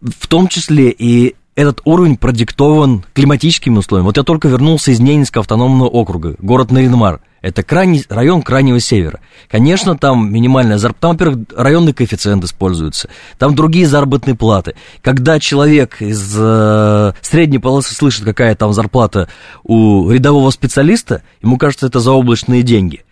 [0.00, 4.06] В том числе и этот уровень продиктован климатическими условиями.
[4.06, 7.20] Вот я только вернулся из Ненецкого автономного округа, город Наринмар.
[7.42, 9.20] Это крайний, район крайнего севера.
[9.50, 11.00] Конечно, там минимальная зарплата.
[11.00, 13.10] Там, во-первых, районный коэффициент используется.
[13.38, 14.76] Там другие заработные платы.
[15.02, 19.28] Когда человек из э, средней полосы слышит, какая там зарплата
[19.62, 23.04] у рядового специалиста, ему кажется, это заоблачные деньги.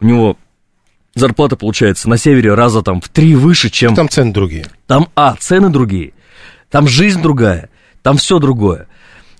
[0.00, 0.36] У него
[1.14, 3.94] зарплата получается на севере раза там в три выше, чем...
[3.94, 4.66] Там цены другие.
[4.86, 6.12] Там, а, цены другие.
[6.70, 7.70] Там жизнь другая
[8.08, 8.86] там все другое.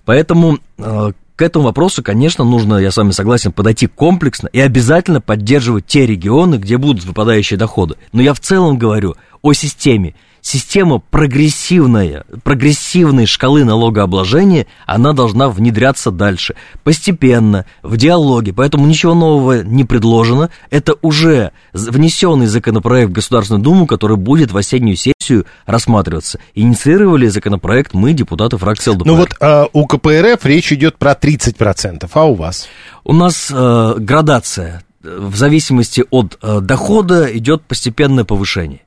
[0.04, 5.22] Поэтому э, к этому вопросу, конечно, нужно, я с вами согласен, подойти комплексно и обязательно
[5.22, 7.94] поддерживать те регионы, где будут выпадающие доходы.
[8.12, 16.10] Но я в целом говорю о системе система прогрессивная, прогрессивной шкалы налогообложения, она должна внедряться
[16.10, 16.54] дальше,
[16.84, 18.52] постепенно, в диалоге.
[18.52, 20.50] Поэтому ничего нового не предложено.
[20.68, 25.14] Это уже внесенный законопроект в Государственную Думу, который будет в осеннюю сессию
[25.66, 26.38] рассматриваться.
[26.54, 29.06] Инициировали законопроект мы, депутаты фракции ЛДПР.
[29.06, 32.68] Ну вот а, у КПРФ речь идет про 30%, а у вас?
[33.04, 34.82] У нас э, градация.
[35.02, 38.80] В зависимости от э, дохода идет постепенное повышение.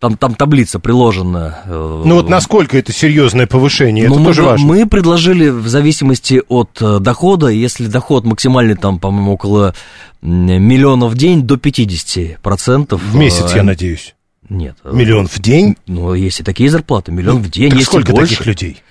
[0.00, 1.58] Там, там таблица приложена.
[1.64, 4.64] Э, ну вот насколько это серьезное повышение, это ну, мы, тоже важно.
[4.64, 9.74] Мы предложили в зависимости от э, дохода, если доход максимальный, там, по-моему, около
[10.22, 12.96] миллиона в день до 50%.
[12.96, 14.14] В месяц, я э, надеюсь.
[14.48, 14.76] Нет.
[14.84, 15.76] Миллион в день?
[15.86, 18.32] Ну, есть и такие зарплаты, миллион в день, так есть сколько и больше.
[18.34, 18.82] таких людей?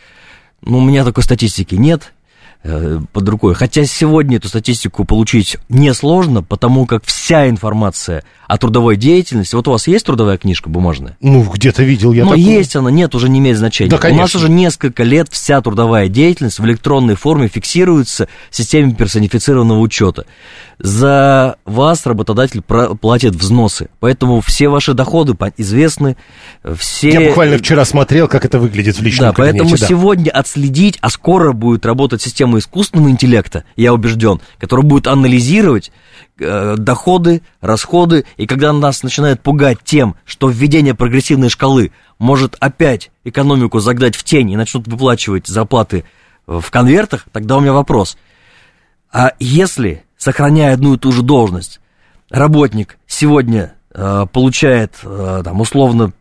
[0.62, 2.14] Ну, у меня такой статистики нет.
[2.64, 3.54] Э, под рукой.
[3.56, 9.56] Хотя сегодня эту статистику получить несложно, потому как вся информация о трудовой деятельности...
[9.56, 11.18] Вот у вас есть трудовая книжка бумажная?
[11.20, 12.46] Ну, где-то видел я Ну, такую.
[12.46, 13.90] есть она, нет, уже не имеет значения.
[13.92, 14.20] Да, конечно.
[14.20, 19.80] У нас уже несколько лет вся трудовая деятельность в электронной форме фиксируется в системе персонифицированного
[19.80, 20.26] учета.
[20.80, 26.16] За вас работодатель платит взносы, поэтому все ваши доходы известны,
[26.78, 27.10] все...
[27.10, 29.58] Я буквально вчера смотрел, как это выглядит в личном Да, кабинете.
[29.60, 29.88] поэтому да.
[29.88, 35.92] сегодня отследить, а скоро будет работать система искусственного интеллекта, я убежден, которая будет анализировать
[36.40, 43.12] э, доходы, расходы, и когда нас начинает пугать тем, что введение прогрессивной шкалы может опять
[43.24, 46.04] экономику загнать в тень и начнут выплачивать зарплаты
[46.48, 48.18] э, в конвертах, тогда у меня вопрос.
[49.12, 51.80] А если, сохраняя одну и ту же должность,
[52.30, 56.14] работник сегодня э, получает, э, там, условно,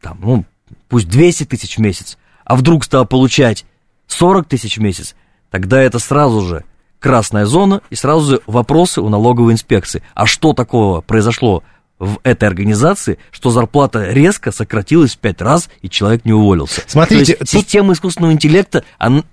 [0.00, 0.44] там, ну,
[0.88, 3.64] пусть 200 тысяч в месяц, а вдруг стал получать
[4.06, 5.14] 40 тысяч в месяц,
[5.50, 6.64] тогда это сразу же
[6.98, 10.02] красная зона и сразу же вопросы у налоговой инспекции.
[10.14, 11.62] А что такого произошло
[11.98, 16.82] в этой организации, что зарплата резко сократилась в пять раз, и человек не уволился?
[16.86, 19.24] Смотрите, То есть тут- система искусственного интеллекта, он-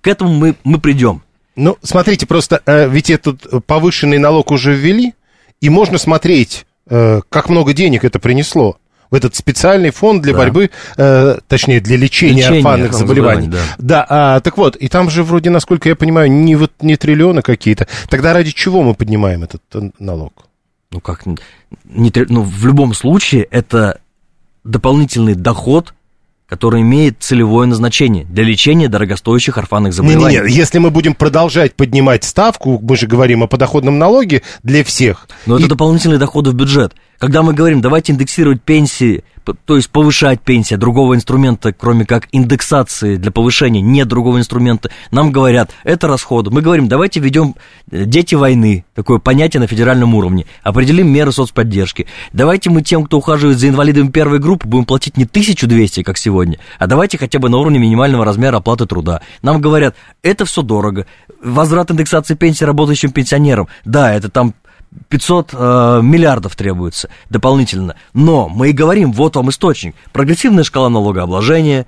[0.00, 1.22] к этому мы, мы придем.
[1.56, 5.14] Ну, смотрите, просто э, ведь этот повышенный налог уже ввели,
[5.60, 8.76] и можно смотреть, э, как много денег это принесло
[9.14, 10.38] в этот специальный фонд для Да.
[10.40, 13.42] борьбы, э, точнее, для лечения, Лечение орфанных заболеваний.
[13.44, 16.96] заболеваний, Да, а, так вот, и там же вроде, насколько я понимаю, не, вот, не
[16.96, 17.86] триллионы какие-то.
[18.08, 20.32] Тогда ради чего мы поднимаем этот э, налог?
[20.90, 24.00] Ну как, не, ну, в любом случае это
[24.64, 25.94] дополнительный доход,
[26.46, 30.36] который имеет целевое назначение для лечения дорогостоящих орфанных заболеваний.
[30.38, 35.26] Не-не-не, если мы будем продолжать поднимать ставку, мы же говорим о подоходном налоге для всех.
[35.46, 36.94] Но это И- дополнительные доходы в бюджет.
[37.24, 39.24] Когда мы говорим, давайте индексировать пенсии,
[39.64, 45.32] то есть повышать пенсии, другого инструмента, кроме как индексации для повышения, нет другого инструмента, нам
[45.32, 46.50] говорят, это расходы.
[46.50, 47.54] Мы говорим, давайте введем
[47.90, 52.06] э, дети войны, такое понятие на федеральном уровне, определим меры соцподдержки.
[52.34, 56.58] Давайте мы тем, кто ухаживает за инвалидами первой группы, будем платить не 1200, как сегодня,
[56.78, 59.22] а давайте хотя бы на уровне минимального размера оплаты труда.
[59.40, 61.06] Нам говорят, это все дорого.
[61.42, 64.52] Возврат индексации пенсии работающим пенсионерам, да, это там
[65.08, 67.96] 500 э, миллиардов требуется дополнительно.
[68.12, 69.94] Но мы и говорим, вот вам источник.
[70.12, 71.86] Прогрессивная шкала налогообложения,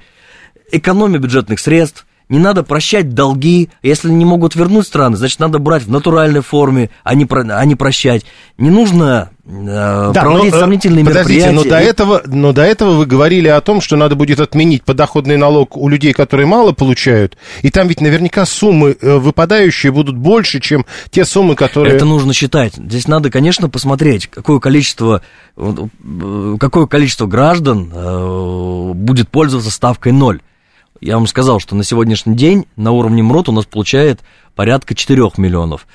[0.73, 3.69] экономия бюджетных средств, не надо прощать долги.
[3.83, 7.65] Если не могут вернуть страны, значит, надо брать в натуральной форме, а не, про- а
[7.65, 8.25] не прощать.
[8.59, 11.71] Не нужно э, Да, проводить но, э, сомнительные подождите, мероприятия.
[11.71, 14.83] но до, И- этого, но до этого вы говорили о том, что надо будет отменить
[14.83, 20.17] подоходный налог у людей, которые мало получают, и там ведь наверняка суммы э, выпадающие будут
[20.17, 21.95] больше, чем те суммы, которые...
[21.95, 22.75] Это нужно считать.
[22.75, 25.23] Здесь надо, конечно, посмотреть, какое количество,
[25.57, 30.41] э, какое количество граждан э, будет пользоваться ставкой ноль.
[31.01, 34.21] Я вам сказал, что на сегодняшний день на уровне МРОТ у нас получает
[34.55, 35.87] порядка 4 миллионов.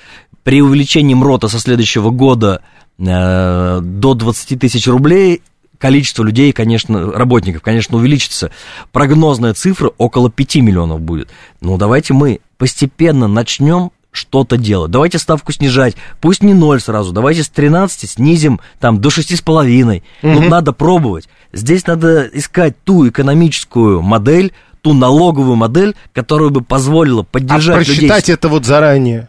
[0.44, 2.62] При увеличении МРОТа со следующего года
[2.98, 5.42] э, до 20 тысяч рублей
[5.78, 8.52] количество людей, конечно, работников, конечно, увеличится.
[8.92, 11.28] Прогнозная цифра около 5 миллионов будет.
[11.60, 14.92] Ну, давайте мы постепенно начнем что-то делать.
[14.92, 15.96] Давайте ставку снижать.
[16.20, 17.12] Пусть не ноль сразу.
[17.12, 20.02] Давайте с 13 снизим там до 6,5.
[20.22, 21.28] Ну, надо пробовать.
[21.52, 28.08] Здесь надо искать ту экономическую модель, ту налоговую модель, которая бы позволила а поддержать людей.
[28.08, 29.28] просчитать это вот заранее.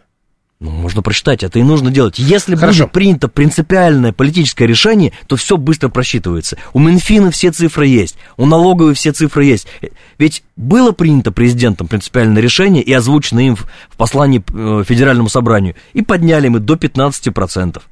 [0.60, 2.18] Ну, можно просчитать, это и нужно делать.
[2.18, 2.84] Если Хорошо.
[2.84, 6.56] будет принято принципиальное политическое решение, то все быстро просчитывается.
[6.72, 9.66] У Минфина все цифры есть, у налоговой все цифры есть.
[9.82, 15.74] Э, Ведь было принято президентом принципиальное решение и озвучено им в, послании э, Федеральному собранию,
[15.92, 17.82] и подняли мы до 15%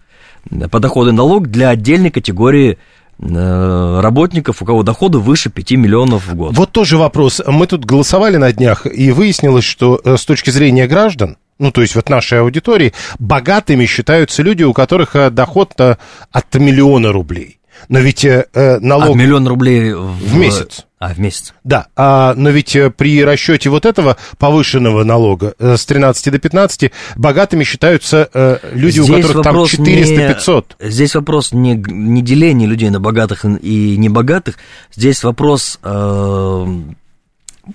[0.70, 2.76] подоходный налог для отдельной категории э,
[3.18, 6.56] работников, у кого доходы выше 5 миллионов в год.
[6.56, 7.40] Вот тоже вопрос.
[7.46, 11.82] Мы тут голосовали на днях, и выяснилось, что э, с точки зрения граждан, ну, то
[11.82, 15.96] есть вот нашей аудитории, богатыми считаются люди, у которых э, доход э,
[16.32, 17.58] от миллиона рублей.
[17.88, 19.16] Но ведь э, э, А, налог...
[19.16, 20.86] миллион рублей в, в месяц.
[20.98, 21.52] А, в месяц.
[21.64, 26.38] Да, а, но ведь э, при расчете вот этого повышенного налога э, с 13 до
[26.38, 30.64] 15 богатыми считаются э, люди, у Здесь которых там вопрос 400-500.
[30.78, 34.58] Не, здесь вопрос не, не деление людей на богатых и небогатых.
[34.94, 36.66] Здесь вопрос э,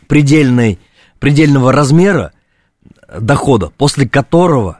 [0.07, 0.79] предельной,
[1.19, 2.31] предельного размера
[3.19, 4.79] дохода, после которого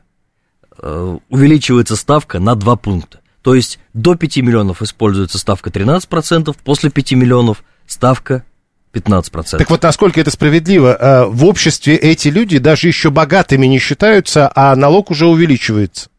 [1.30, 3.20] увеличивается ставка на 2 пункта.
[3.48, 8.44] То есть до 5 миллионов используется ставка 13%, после 5 миллионов ставка
[8.92, 9.58] 15%.
[9.58, 10.98] Так вот, насколько это справедливо?
[11.00, 16.10] Э, В обществе эти люди даже еще богатыми не считаются, а налог уже увеличивается.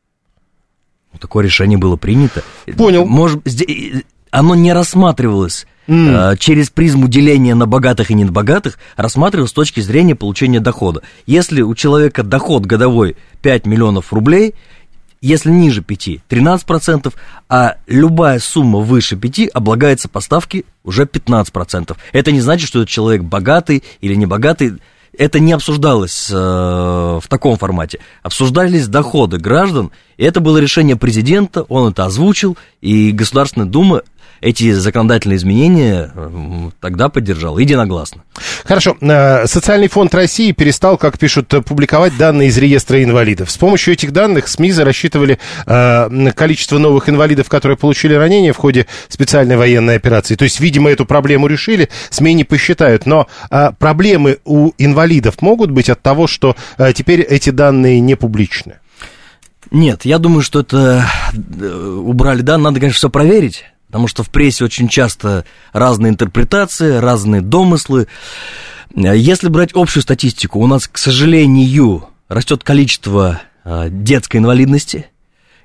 [1.21, 2.43] Такое решение было принято.
[2.79, 3.05] Понял.
[3.05, 3.43] Может,
[4.31, 6.39] оно не рассматривалось mm.
[6.39, 11.03] через призму деления на богатых и небогатых рассматривал с точки зрения получения дохода.
[11.27, 14.55] Если у человека доход годовой 5 миллионов рублей,
[15.21, 17.13] если ниже 5, 13%,
[17.49, 21.97] а любая сумма выше 5 облагается по ставке уже 15%.
[22.13, 24.75] Это не значит, что этот человек богатый или небогатый.
[25.17, 27.99] Это не обсуждалось э, в таком формате.
[28.23, 34.03] Обсуждались доходы граждан, и это было решение президента, он это озвучил, и Государственная Дума
[34.41, 36.11] эти законодательные изменения
[36.81, 38.23] тогда поддержал единогласно.
[38.65, 38.97] Хорошо.
[39.01, 43.51] Э, Социальный фонд России перестал, как пишут, публиковать данные из реестра инвалидов.
[43.51, 48.87] С помощью этих данных СМИ рассчитывали э, количество новых инвалидов, которые получили ранения в ходе
[49.09, 50.35] специальной военной операции.
[50.35, 53.07] То есть, видимо, эту проблему решили, СМИ не посчитают.
[53.07, 56.57] Но э, проблемы у инвалидов могут быть от того, что
[56.95, 58.77] теперь эти данные не публичны?
[59.71, 64.65] Нет, я думаю, что это убрали, да, надо, конечно, все проверить, Потому что в прессе
[64.65, 68.07] очень часто разные интерпретации, разные домыслы.
[68.95, 75.07] Если брать общую статистику, у нас, к сожалению, растет количество а, детской инвалидности–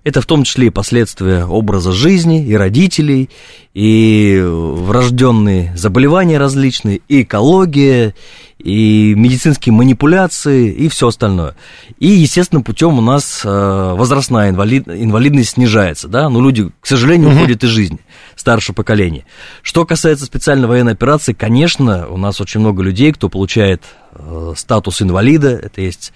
[0.03, 3.29] это в том числе и последствия образа жизни, и родителей,
[3.73, 8.13] и врожденные заболевания различные, и экология,
[8.59, 11.55] и медицинские манипуляции, и все остальное.
[11.99, 17.29] И, естественным путем у нас э, возрастная инвалид, инвалидность снижается, да, но люди, к сожалению,
[17.29, 17.37] угу.
[17.37, 17.99] уходят из жизни,
[18.35, 19.25] старшее поколение.
[19.61, 25.01] Что касается специальной военной операции, конечно, у нас очень много людей, кто получает э, статус
[25.01, 26.13] инвалида, это есть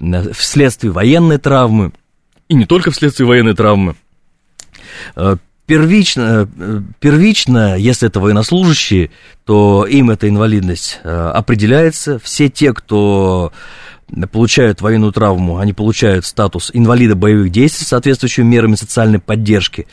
[0.00, 1.92] э, вследствие военной травмы,
[2.48, 3.94] и не только вследствие военной травмы.
[5.14, 9.12] Э, первично, э, первично, если это военнослужащие,
[9.44, 12.18] то им эта инвалидность э, определяется.
[12.18, 13.52] Все те, кто
[14.32, 19.86] получают военную травму, они получают статус инвалида боевых действий с соответствующими мерами социальной поддержки.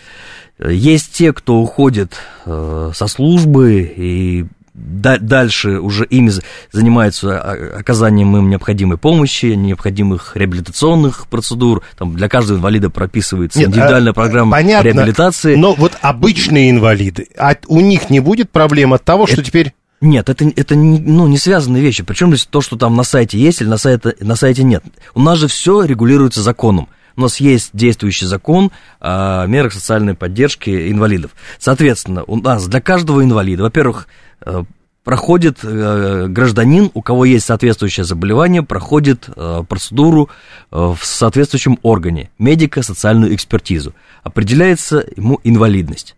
[0.60, 2.14] Есть те, кто уходит
[2.46, 4.46] со службы и
[4.78, 6.32] дальше уже ими
[6.72, 11.82] занимаются оказанием им необходимой помощи, необходимых реабилитационных процедур.
[11.98, 15.56] Там для каждого инвалида прописывается Нет, индивидуальная а, программа понятно, реабилитации.
[15.56, 19.44] Но вот обычные инвалиды, а у них не будет проблем от того, что это...
[19.44, 22.04] теперь нет, это, это не, ну, не связанные вещи.
[22.04, 24.84] Причем то, что там на сайте есть или на сайте, на сайте нет.
[25.16, 26.88] У нас же все регулируется законом.
[27.18, 31.32] У нас есть действующий закон о мерах социальной поддержки инвалидов.
[31.60, 34.08] Соответственно, у нас для каждого инвалида, во-первых,
[34.42, 34.64] Э,
[35.04, 40.30] проходит э, гражданин, у кого есть соответствующее заболевание, проходит э, процедуру
[40.70, 43.94] в соответствующем органе, медико-социальную экспертизу.
[44.24, 46.18] Определяется ему инвалидность.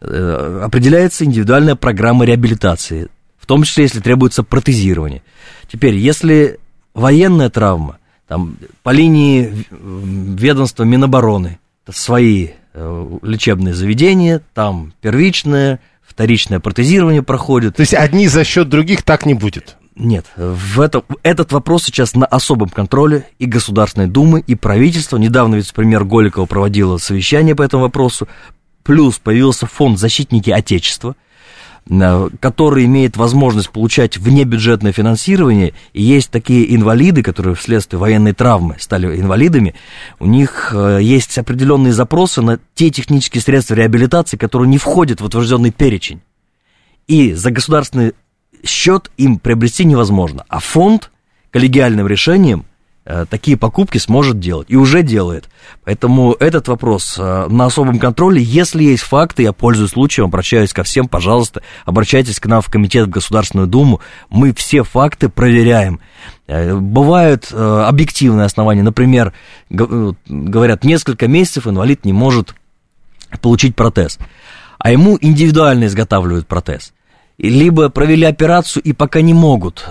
[0.00, 3.08] Определяется индивидуальная программа реабилитации,
[3.38, 5.22] в том числе, если требуется протезирование.
[5.70, 6.58] Теперь, если
[6.94, 11.58] военная травма, там, по линии ведомства Минобороны,
[11.90, 12.50] свои
[13.22, 17.76] лечебные заведения, там первичная, вторичное протезирование проходит.
[17.76, 19.76] То есть одни за счет других так не будет?
[19.94, 25.16] Нет, в это, этот вопрос сейчас на особом контроле и Государственной Думы, и правительства.
[25.16, 28.28] Недавно вице-премьер Голикова проводила совещание по этому вопросу.
[28.82, 31.25] Плюс появился фонд «Защитники Отечества», Э,
[32.40, 39.20] который имеет возможность получать внебюджетное финансирование, и есть такие инвалиды, которые вследствие военной травмы стали
[39.20, 39.74] инвалидами,
[40.18, 45.24] у них э, есть определенные запросы на те технические средства реабилитации, которые не входят в
[45.24, 46.20] утвержденный перечень.
[47.06, 48.14] И за государственный
[48.64, 50.44] счет им приобрести невозможно.
[50.48, 51.12] А фонд
[51.52, 52.64] коллегиальным решением–
[53.30, 55.48] такие покупки сможет делать и уже делает.
[55.84, 58.42] Поэтому этот вопрос э, на особом контроле.
[58.42, 63.06] Если есть факты, я пользуюсь случаем, обращаюсь ко всем, пожалуйста, обращайтесь к нам в Комитет
[63.06, 64.00] в Государственную Думу.
[64.28, 66.00] Мы все факты проверяем.
[66.48, 68.82] Э, бывают объективные основания.
[68.82, 69.32] Например,
[69.70, 72.54] говорят, несколько месяцев инвалид не может
[73.40, 74.18] получить протез,
[74.78, 76.92] а ему индивидуально изготавливают протез
[77.38, 79.86] либо провели операцию и пока не могут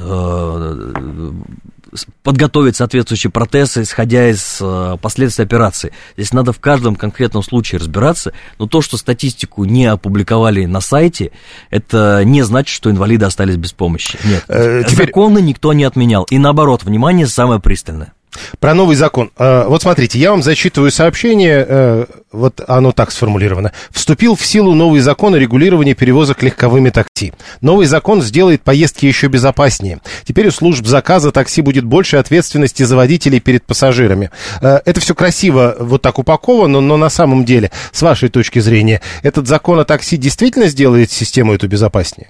[2.23, 5.91] подготовить соответствующие протезы, исходя из э, последствий операции.
[6.17, 11.31] Здесь надо в каждом конкретном случае разбираться, но то, что статистику не опубликовали на сайте,
[11.69, 14.17] это не значит, что инвалиды остались без помощи.
[14.23, 14.43] Нет.
[14.47, 15.07] Э, теперь...
[15.07, 16.23] Законы никто не отменял.
[16.29, 18.13] И наоборот, внимание самое пристальное.
[18.59, 19.31] Про новый закон.
[19.38, 23.71] А, вот смотрите, я вам зачитываю сообщение, э, вот оно так сформулировано.
[23.91, 27.33] Вступил в силу новый закон о регулировании перевозок легковыми такси.
[27.61, 29.99] Новый закон сделает поездки еще безопаснее.
[30.23, 34.31] Теперь у служб заказа такси будет больше ответственности за водителей перед пассажирами.
[34.61, 39.01] Э, это все красиво вот так упаковано, но на самом деле, с вашей точки зрения,
[39.23, 42.29] этот закон о такси действительно сделает систему эту безопаснее?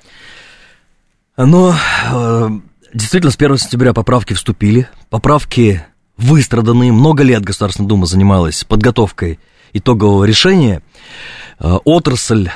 [1.38, 1.76] Но
[2.14, 2.49] э,
[2.93, 4.88] действительно с 1 сентября поправки вступили.
[5.10, 5.84] Поправки
[6.18, 6.91] выстраданные.
[6.91, 9.39] Много лет Государственная Дума занималась подготовкой
[9.74, 10.82] итогового решения.
[11.59, 12.49] Э, отрасль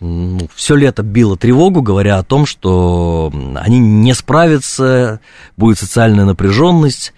[0.00, 5.20] ну, все лето било тревогу, говоря о том, что они не справятся,
[5.56, 7.12] будет социальная напряженность,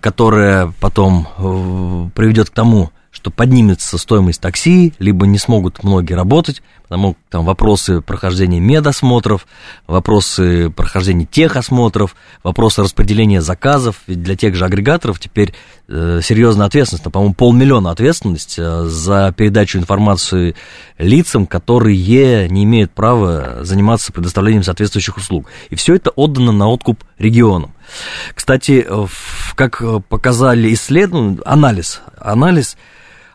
[0.00, 6.62] которая потом э, приведет к тому, что поднимется стоимость такси, либо не смогут многие работать,
[6.94, 9.48] потому там вопросы прохождения медосмотров,
[9.88, 12.14] вопросы прохождения техосмотров,
[12.44, 13.96] вопросы распределения заказов.
[14.06, 15.54] Ведь для тех же агрегаторов теперь
[15.88, 20.54] э, серьезная ответственность, по-моему, полмиллиона ответственность э, за передачу информации
[20.96, 25.48] лицам, которые не имеют права заниматься предоставлением соответствующих услуг.
[25.70, 27.74] И все это отдано на откуп регионам.
[28.36, 28.86] Кстати,
[29.56, 32.76] как показали исследования, анализ, анализ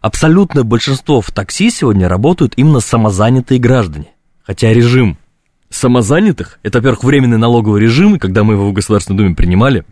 [0.01, 4.07] абсолютное большинство в такси сегодня работают именно самозанятые граждане.
[4.43, 5.17] Хотя режим
[5.69, 9.85] самозанятых, это, во-первых, временный налоговый режим, и когда мы его в Государственной Думе принимали,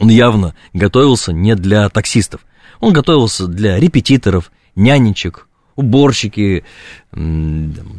[0.00, 2.40] он явно готовился не для таксистов.
[2.80, 6.64] Он готовился для репетиторов, нянечек, уборщики,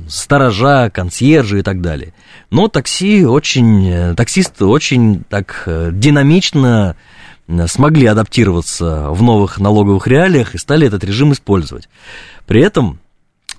[0.09, 2.13] сторожа, консьержи и так далее.
[2.49, 6.95] Но такси очень, э, таксисты очень так э, динамично
[7.67, 11.89] смогли адаптироваться в новых налоговых реалиях и стали этот режим использовать.
[12.45, 12.99] При этом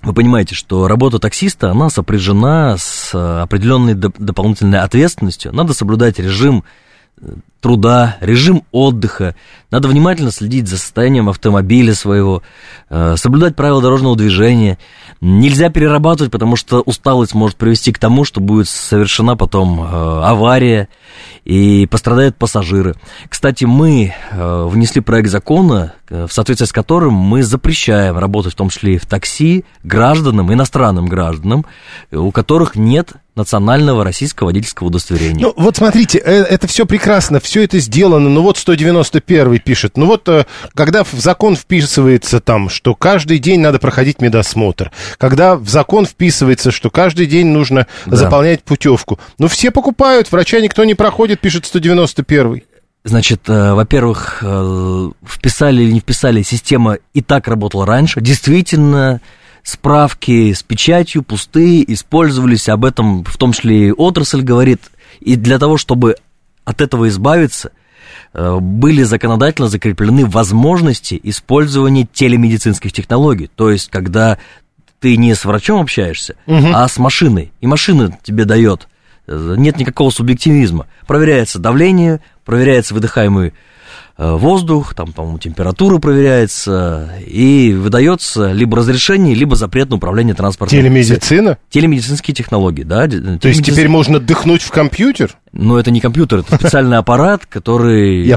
[0.01, 5.53] вы понимаете, что работа таксиста, она сопряжена с определенной дополнительной ответственностью.
[5.53, 6.63] Надо соблюдать режим
[7.21, 9.35] э, труда, режим отдыха.
[9.71, 12.41] Надо внимательно следить за состоянием автомобиля своего,
[12.89, 14.77] э, соблюдать правила дорожного движения.
[15.21, 20.87] Нельзя перерабатывать, потому что усталость может привести к тому, что будет совершена потом э, авария
[21.43, 22.95] и пострадают пассажиры.
[23.27, 28.69] Кстати, мы э, внесли проект закона, в соответствии с которым мы запрещаем работать в том
[28.69, 31.65] числе и в такси гражданам, иностранным гражданам,
[32.11, 35.45] у которых нет национального российского водительского удостоверения.
[35.45, 40.29] Ну, вот смотрите, это все прекрасно, все это сделано, ну вот 191 пишет, ну вот
[40.29, 40.45] э,
[40.75, 46.69] когда в закон вписывается там, что каждый день надо проходить медосмотр, когда в закон вписывается,
[46.69, 48.15] что каждый день нужно да.
[48.15, 52.61] заполнять путевку, ну все покупают, врача никто не проходит, пишет 191
[53.03, 58.21] Значит, э, во-первых, э, вписали или не вписали, система и так работала раньше.
[58.21, 59.21] Действительно,
[59.63, 64.81] справки с печатью пустые, использовались, об этом в том числе и отрасль говорит.
[65.21, 66.17] И для того, чтобы
[66.69, 67.71] от этого избавиться,
[68.33, 73.49] э, были законодательно закреплены возможности использования телемедицинских технологий.
[73.55, 74.37] То есть, когда
[74.99, 76.67] ты не с врачом общаешься, угу.
[76.73, 78.87] а с машиной, и машина тебе дает,
[79.25, 80.85] э, нет никакого субъективизма.
[81.07, 83.53] Проверяется давление, проверяется выдыхаемый
[84.19, 90.77] воздух, там, по-моему, температура проверяется, и выдается либо разрешение, либо запрет на управление транспортом.
[90.77, 91.57] Телемедицина?
[91.69, 93.07] Телемедицинские технологии, да.
[93.07, 95.37] То есть теперь можно дыхнуть в компьютер?
[95.53, 98.27] Ну, это не компьютер, это специальный аппарат, который,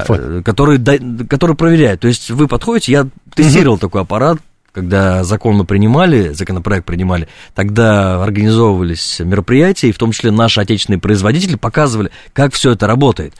[0.43, 0.79] который,
[1.27, 1.99] который проверяет.
[1.99, 4.37] То есть вы подходите, я тестировал такой аппарат,
[4.73, 10.99] когда закон мы принимали, законопроект принимали, тогда организовывались мероприятия, и в том числе наши отечественные
[10.99, 13.35] производители показывали, как все это работает.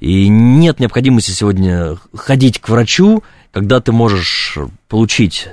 [0.00, 4.58] И нет необходимости сегодня ходить к врачу, когда ты можешь
[4.88, 5.48] получить.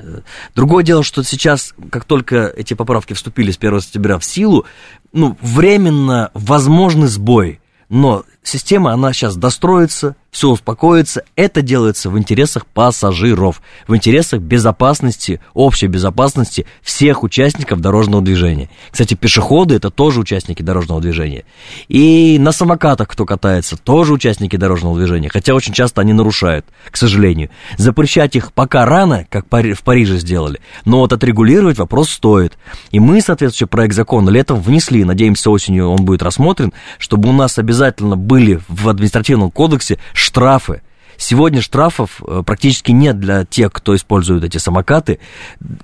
[0.55, 4.65] Другое дело, что сейчас, как только эти поправки вступили с 1 сентября в силу,
[5.13, 7.59] ну, временно возможный сбой,
[7.89, 11.23] но система, она сейчас достроится, все успокоится.
[11.35, 18.69] Это делается в интересах пассажиров, в интересах безопасности, общей безопасности всех участников дорожного движения.
[18.91, 21.45] Кстати, пешеходы это тоже участники дорожного движения.
[21.87, 26.97] И на самокатах, кто катается, тоже участники дорожного движения, хотя очень часто они нарушают, к
[26.97, 27.51] сожалению.
[27.77, 32.57] Запрещать их пока рано, как в Париже сделали, но вот отрегулировать вопрос стоит.
[32.89, 37.59] И мы, соответствующий проект закона летом внесли, надеемся, осенью он будет рассмотрен, чтобы у нас
[37.59, 40.81] обязательно были в административном кодексе штрафы.
[41.17, 45.19] Сегодня штрафов э, практически нет для тех, кто использует эти самокаты.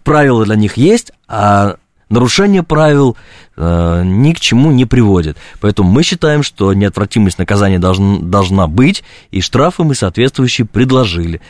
[0.03, 1.75] Правила для них есть, а
[2.09, 3.15] нарушение правил
[3.55, 5.37] э, ни к чему не приводит.
[5.61, 11.41] Поэтому мы считаем, что неотвратимость наказания должен, должна быть, и штрафы мы соответствующие предложили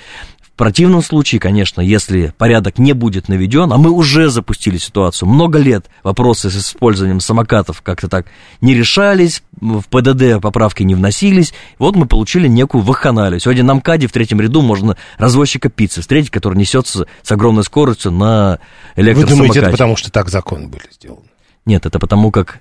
[0.59, 5.85] противном случае, конечно, если порядок не будет наведен, а мы уже запустили ситуацию, много лет
[6.03, 8.25] вопросы с использованием самокатов как-то так
[8.59, 13.39] не решались, в ПДД поправки не вносились, вот мы получили некую вахханалию.
[13.39, 18.11] Сегодня на МКАДе в третьем ряду можно развозчика пиццы встретить, который несется с огромной скоростью
[18.11, 18.59] на
[18.97, 19.31] электросамокате.
[19.31, 21.23] Вы думаете, это потому что так законы были сделаны?
[21.65, 22.59] Нет, это потому как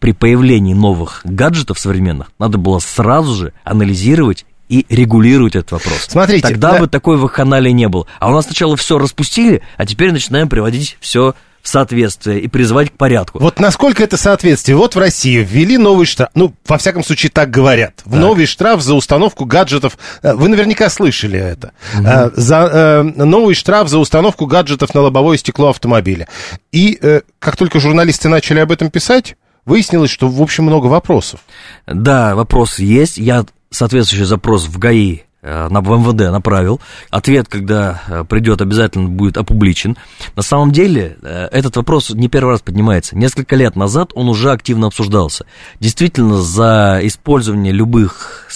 [0.00, 6.06] при появлении новых гаджетов современных надо было сразу же анализировать и регулировать этот вопрос.
[6.08, 6.78] Смотрите, тогда да.
[6.80, 8.06] бы такой вакханалии не было.
[8.20, 12.90] А у нас сначала все распустили, а теперь начинаем приводить все в соответствие и призывать
[12.90, 13.40] к порядку.
[13.40, 14.76] Вот насколько это соответствие?
[14.76, 18.00] Вот в России ввели новый штраф, ну, во всяком случае, так говорят.
[18.04, 22.32] В новый штраф за установку гаджетов, э, вы наверняка слышали это, угу.
[22.36, 26.28] за э, новый штраф за установку гаджетов на лобовое стекло автомобиля.
[26.72, 31.40] И э, как только журналисты начали об этом писать, выяснилось, что, в общем, много вопросов.
[31.86, 33.18] Да, вопросы есть.
[33.18, 36.80] Я соответствующий запрос в ГАИ Э, на МВД направил.
[37.10, 39.96] Ответ, когда э, придет, обязательно будет опубличен.
[40.34, 43.16] На самом деле, э, этот вопрос не первый раз поднимается.
[43.16, 45.46] Несколько лет назад он уже активно обсуждался.
[45.78, 48.48] Действительно, за использование любых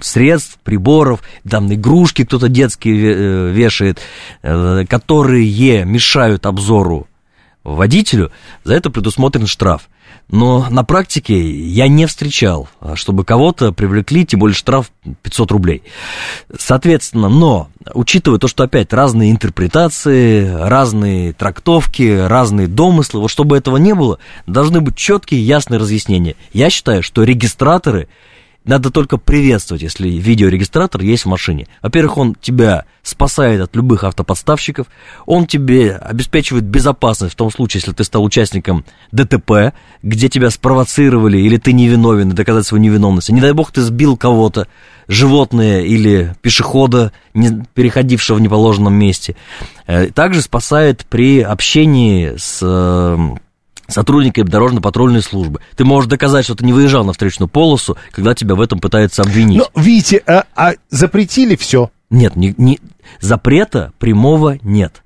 [0.00, 4.00] средств, приборов, там игрушки кто-то детские вешает,
[4.42, 7.06] которые мешают обзору
[7.62, 8.32] водителю,
[8.64, 9.88] за это предусмотрен штраф.
[10.28, 14.90] Но на практике я не встречал, чтобы кого-то привлекли, тем более штраф
[15.22, 15.82] 500 рублей.
[16.58, 23.76] Соответственно, но, учитывая то, что опять разные интерпретации, разные трактовки, разные домыслы, вот чтобы этого
[23.76, 26.36] не было, должны быть четкие ясные разъяснения.
[26.52, 28.08] Я считаю, что регистраторы
[28.64, 31.66] надо только приветствовать, если видеорегистратор есть в машине.
[31.82, 34.86] Во-первых, он тебя спасает от любых автоподставщиков,
[35.26, 41.38] он тебе обеспечивает безопасность в том случае, если ты стал участником ДТП, где тебя спровоцировали,
[41.38, 43.28] или ты невиновен, и доказать свою невиновность.
[43.28, 44.66] Не дай бог ты сбил кого-то,
[45.08, 49.36] животное или пешехода, не, переходившего в неположенном месте.
[49.86, 52.62] Э, также спасает при общении с
[53.94, 55.60] сотрудниками дорожно-патрульной службы.
[55.76, 59.22] Ты можешь доказать, что ты не выезжал на встречную полосу, когда тебя в этом пытаются
[59.22, 59.58] обвинить.
[59.58, 61.90] Но, видите, а, а запретили все?
[62.10, 62.80] Нет, не, не,
[63.20, 65.02] запрета прямого нет.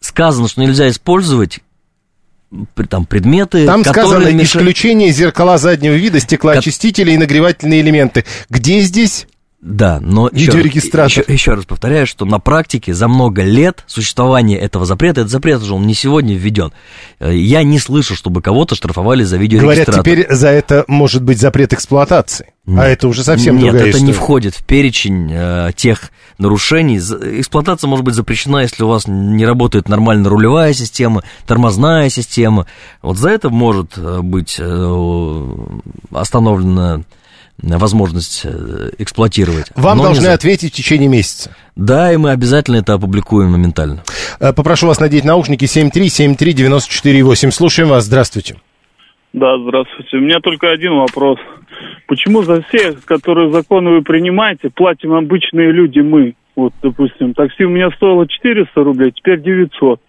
[0.00, 1.60] Сказано, что нельзя использовать
[2.88, 4.48] там предметы, Там сказано меш...
[4.48, 8.24] исключение зеркала заднего вида, стеклоочистители и нагревательные элементы.
[8.48, 9.26] Где здесь?
[9.60, 14.86] Да, но еще, еще, еще раз повторяю, что на практике за много лет существования этого
[14.86, 16.72] запрета, этот запрет уже он не сегодня введен,
[17.18, 20.04] э, я не слышу, чтобы кого-то штрафовали за видеорегистратор.
[20.04, 22.80] Говорят, теперь за это может быть запрет эксплуатации, а Нет.
[22.80, 24.06] а это уже совсем Нет, другая это история.
[24.06, 26.98] не входит в перечень э, тех нарушений.
[26.98, 32.66] Эксплуатация может быть запрещена, если у вас не работает нормально рулевая система, тормозная система.
[33.02, 35.46] Вот за это может э, быть э,
[36.12, 37.02] остановлена
[37.62, 39.70] возможность э, эксплуатировать.
[39.74, 41.56] Вам должны ответить в течение месяца.
[41.76, 44.02] Да, и мы обязательно это опубликуем моментально.
[44.40, 47.50] Э, попрошу вас надеть наушники 7373948.
[47.50, 48.04] Слушаем вас.
[48.04, 48.56] Здравствуйте.
[49.32, 50.16] Да, здравствуйте.
[50.16, 51.38] У меня только один вопрос.
[52.06, 56.34] Почему за все, которые законы вы принимаете, платим обычные люди мы?
[56.56, 60.00] Вот, допустим, такси у меня стоило 400 рублей, теперь 900.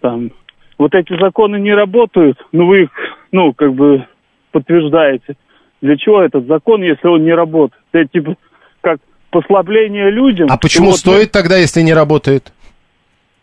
[0.00, 0.30] Там,
[0.76, 2.90] вот эти законы не работают, но вы их,
[3.32, 4.06] ну, как бы
[4.52, 5.36] подтверждаете.
[5.80, 7.82] Для чего этот закон, если он не работает?
[7.92, 8.36] Это типа
[8.80, 9.00] как
[9.30, 10.48] послабление людям.
[10.50, 12.52] А почему вот, стоит тогда, если не работает?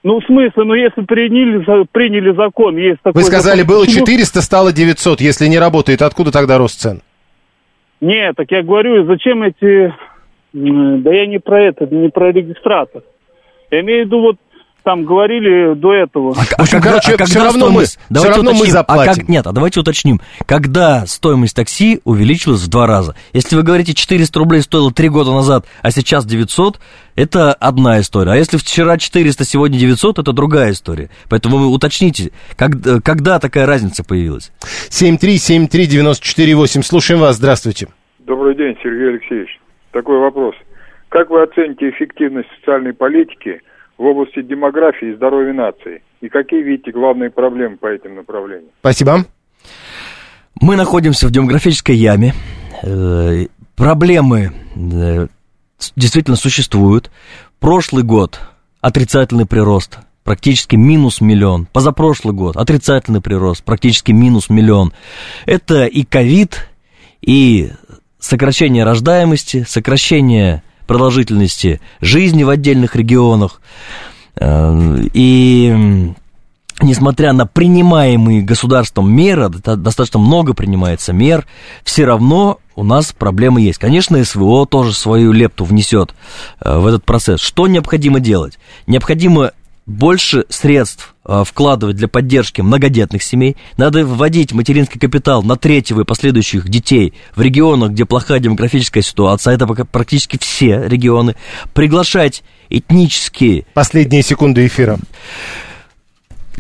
[0.04, 3.22] Ну, в смысле, ну, если приняли, приняли закон, есть такой...
[3.22, 5.20] Вы сказали, закон, было 400, стало 900.
[5.20, 7.02] Если не работает, откуда тогда рост цен?
[8.02, 9.94] Нет, так я говорю, зачем эти...
[10.54, 13.02] Да я не про это, не про регистратор.
[13.72, 14.38] Я имею в виду вот
[14.86, 16.32] там говорили до этого.
[16.38, 19.12] А, в общем, а короче, а все равно, мы, все равно мы заплатим.
[19.12, 20.22] А как, нет, а давайте уточним.
[20.46, 23.16] Когда стоимость такси увеличилась в два раза?
[23.34, 26.80] Если вы говорите, 400 рублей стоило три года назад, а сейчас 900,
[27.16, 28.34] это одна история.
[28.34, 31.10] А если вчера 400, сегодня 900, это другая история.
[31.30, 32.74] Поэтому вы уточните, как,
[33.04, 34.52] когда такая разница появилась?
[34.90, 36.84] 7373948.
[36.84, 37.38] Слушаем вас.
[37.38, 37.88] Здравствуйте.
[38.20, 39.60] Добрый день, Сергей Алексеевич.
[39.92, 40.54] Такой вопрос.
[41.10, 43.62] Как вы оцените эффективность социальной политики–
[43.98, 46.04] в области демографии и здоровья нации?
[46.22, 48.72] И какие видите главные проблемы по этим направлениям?
[48.80, 49.26] Спасибо.
[50.62, 52.34] Мы находимся в демографической яме.
[52.84, 55.28] Э, проблемы э,
[55.96, 57.12] действительно существуют.
[57.60, 58.40] Прошлый год
[58.82, 61.68] отрицательный прирост, практически минус миллион.
[61.72, 64.94] Позапрошлый год отрицательный прирост, практически минус миллион.
[65.46, 66.70] Это и ковид,
[67.22, 67.72] и
[68.20, 73.62] сокращение рождаемости, сокращение продолжительности жизни в отдельных регионах.
[74.36, 76.14] Э, и
[76.82, 81.46] несмотря на принимаемые государством меры, достаточно много принимается мер,
[81.84, 83.80] все равно у нас проблемы есть.
[83.80, 86.14] Конечно, СВО тоже свою лепту внесет
[86.60, 87.40] э, в этот процесс.
[87.40, 88.60] Что необходимо делать?
[88.88, 89.52] Необходимо
[89.86, 96.06] больше средств а, вкладывать для поддержки многодетных семей, надо вводить материнский капитал на третьего и
[96.06, 101.36] последующих детей в регионах, где плохая демографическая ситуация, это практически все регионы,
[101.74, 103.66] приглашать этнические...
[103.74, 104.98] Последние секунды эфира.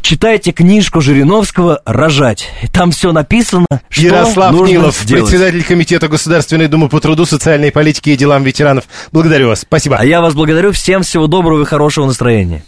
[0.01, 2.47] Читайте книжку Жириновского «Рожать».
[2.71, 5.23] Там все написано, что Ярослав нужно Нилов, сделать.
[5.23, 8.83] председатель Комитета Государственной Думы по труду, социальной политике и делам ветеранов.
[9.11, 9.61] Благодарю вас.
[9.61, 9.97] Спасибо.
[9.97, 10.73] А я вас благодарю.
[10.73, 12.61] Всем всего доброго и хорошего настроения.